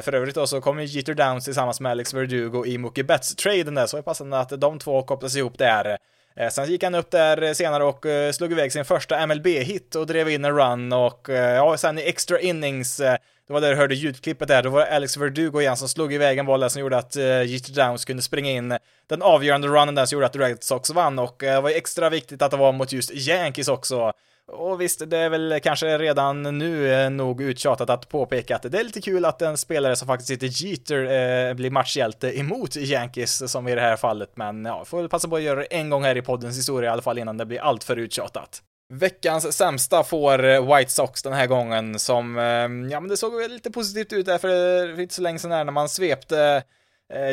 [0.03, 3.75] För övrigt då så kom ju Jeter Downs tillsammans med Alex Verdugo i Mookie Betts-traden
[3.75, 5.97] där, så det är passande att de två kopplas ihop där.
[6.39, 10.07] Eh, sen gick han upp där senare och eh, slog iväg sin första MLB-hit och
[10.07, 13.01] drev in en run och eh, ja, sen i extra innings
[13.47, 16.13] det var där du hörde ljudklippet där, då var det Alex Verdugo igen som slog
[16.13, 18.77] iväg en boll där som gjorde att eh, uh, Jeter Downs kunde springa in
[19.07, 21.75] den avgörande runnen där som gjorde att Red Sox vann och uh, det var ju
[21.75, 24.13] extra viktigt att det var mot just Yankees också.
[24.47, 28.79] Och visst, det är väl kanske redan nu eh, nog uttjatat att påpeka att det
[28.79, 31.03] är lite kul att en spelare som faktiskt heter Jeter
[31.49, 35.27] eh, blir matchhjälte emot Yankees, som i det här fallet, men ja, får väl passa
[35.27, 37.45] på att göra det en gång här i poddens historia i alla fall innan det
[37.45, 38.61] blir allt för uttjatat.
[38.89, 43.35] Veckans sämsta får eh, White Sox den här gången som, eh, ja men det såg
[43.35, 46.63] väl lite positivt ut där för eh, inte så länge sedan när man svepte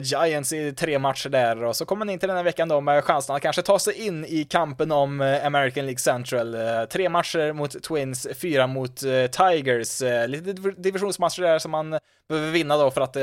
[0.02, 2.80] Giants i tre matcher där och så kommer man in till den här veckan då
[2.80, 6.56] med chansen att kanske ta sig in i kampen om American League Central.
[6.90, 8.96] Tre matcher mot Twins, fyra mot
[9.32, 10.00] Tigers.
[10.26, 11.98] Lite divisionsmatcher där som man
[12.28, 13.16] behöver vinna då för att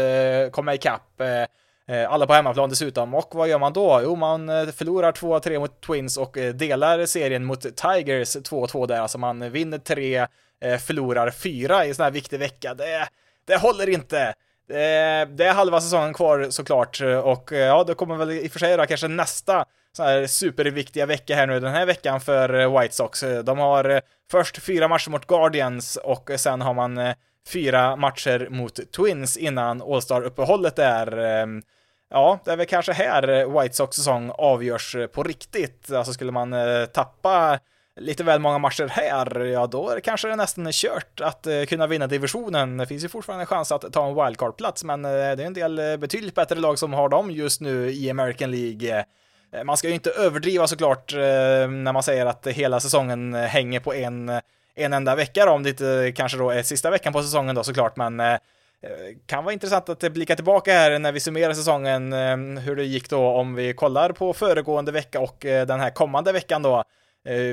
[0.52, 1.22] komma ikapp.
[1.90, 3.14] Eh, alla på hemmaplan dessutom.
[3.14, 4.02] Och vad gör man då?
[4.04, 9.00] Jo, man eh, förlorar 2-3 mot Twins och eh, delar serien mot Tigers 2-2 där.
[9.00, 10.28] Alltså man vinner tre,
[10.86, 12.74] förlorar fyra i en sån här viktig vecka.
[12.74, 13.08] Det,
[13.48, 14.34] det håller inte.
[14.68, 18.78] Det är halva säsongen kvar såklart och ja, det kommer väl i och för sig
[18.78, 23.24] då kanske nästa sån här superviktiga vecka här nu den här veckan för White Sox.
[23.44, 27.14] De har först fyra matcher mot Guardians och sen har man
[27.48, 31.08] fyra matcher mot Twins innan All-Star-uppehållet är.
[32.12, 35.92] Ja, det är väl kanske här eh, White Sox säsong avgörs eh, på riktigt.
[35.92, 37.60] Alltså skulle man eh, tappa
[38.00, 42.08] lite väl många matcher här, ja då är det kanske nästan kört att kunna vinna
[42.08, 42.78] divisionen.
[42.78, 45.98] Det finns ju fortfarande en chans att ta en wildcard-plats, men det är en del
[45.98, 49.06] betydligt bättre lag som har dem just nu i American League.
[49.64, 54.30] Man ska ju inte överdriva såklart när man säger att hela säsongen hänger på en,
[54.76, 57.64] en enda vecka då, om det inte kanske då är sista veckan på säsongen då
[57.64, 58.40] såklart, men
[58.84, 62.84] Eh, kan vara intressant att blicka tillbaka här när vi summerar säsongen, eh, hur det
[62.84, 66.84] gick då om vi kollar på föregående vecka och eh, den här kommande veckan då.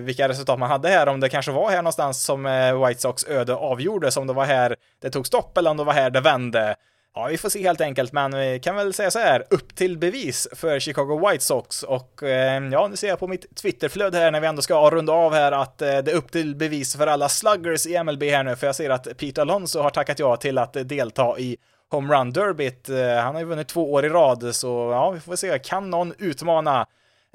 [0.03, 2.43] Vilka resultat man hade här, om det kanske var här någonstans som
[2.87, 5.93] White Sox öde avgjordes, om det var här det tog stopp eller om det var
[5.93, 6.77] här det vände.
[7.19, 9.99] Ja, vi får se helt enkelt, men vi kan väl säga så här, upp till
[9.99, 11.83] bevis för Chicago White Sox.
[11.83, 15.13] Och eh, ja, nu ser jag på mitt Twitterflöde här när vi ändå ska runda
[15.13, 18.45] av här att eh, det är upp till bevis för alla sluggers i MLB här
[18.45, 21.57] nu, för jag ser att Pete Alonso har tackat ja till att delta i
[21.91, 22.89] Home Run Derbyt.
[22.89, 25.91] Eh, han har ju vunnit två år i rad, så ja, vi får se, kan
[25.91, 26.87] någon utmana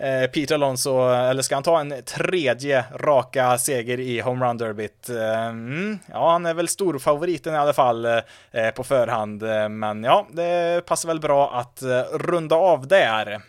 [0.02, 4.58] eh, Peter Alonso, eh, eller ska han ta en tredje raka seger i Home Run
[4.58, 5.10] Derbyt?
[5.10, 8.18] Eh, mm, ja, han är väl storfavoriten i alla fall eh,
[8.52, 13.42] eh på förhand, men ja, det passar väl bra att runda av där.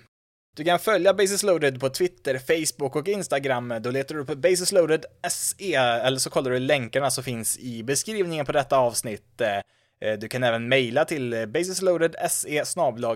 [0.57, 3.74] Du kan följa Basis Loaded på Twitter, Facebook och Instagram.
[3.80, 7.82] Då letar du på Basis Loaded SE, eller så kollar du länkarna som finns i
[7.82, 9.43] beskrivningen på detta avsnitt.
[10.18, 12.64] Du kan även mejla till basisloadedse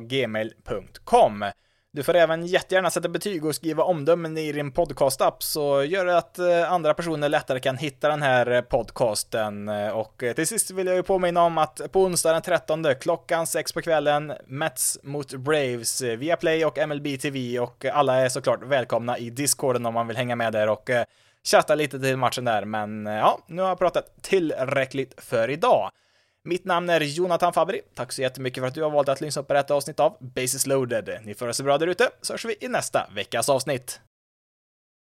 [0.01, 1.45] gmail.com.
[1.97, 6.19] Du får även jättegärna sätta betyg och skriva omdömen i din podcastapp så gör det
[6.19, 9.69] att eh, andra personer lättare kan hitta den här eh, podcasten.
[9.69, 13.47] Eh, och till sist vill jag ju påminna om att på onsdag den 13 klockan
[13.47, 18.63] 6 på kvällen Mets mot Braves via Play och MLB TV och alla är såklart
[18.63, 20.91] välkomna i Discorden om man vill hänga med där och
[21.45, 22.65] chatta lite till matchen där.
[22.65, 25.91] Men ja, nu har jag pratat tillräckligt för idag.
[26.47, 27.81] Mitt namn är Jonathan Fabri.
[27.95, 30.67] Tack så jättemycket för att du har valt att lyssna på detta avsnitt av Basis
[30.67, 31.21] loaded.
[31.25, 34.01] Ni får det så bra där ute, så hörs vi i nästa veckas avsnitt.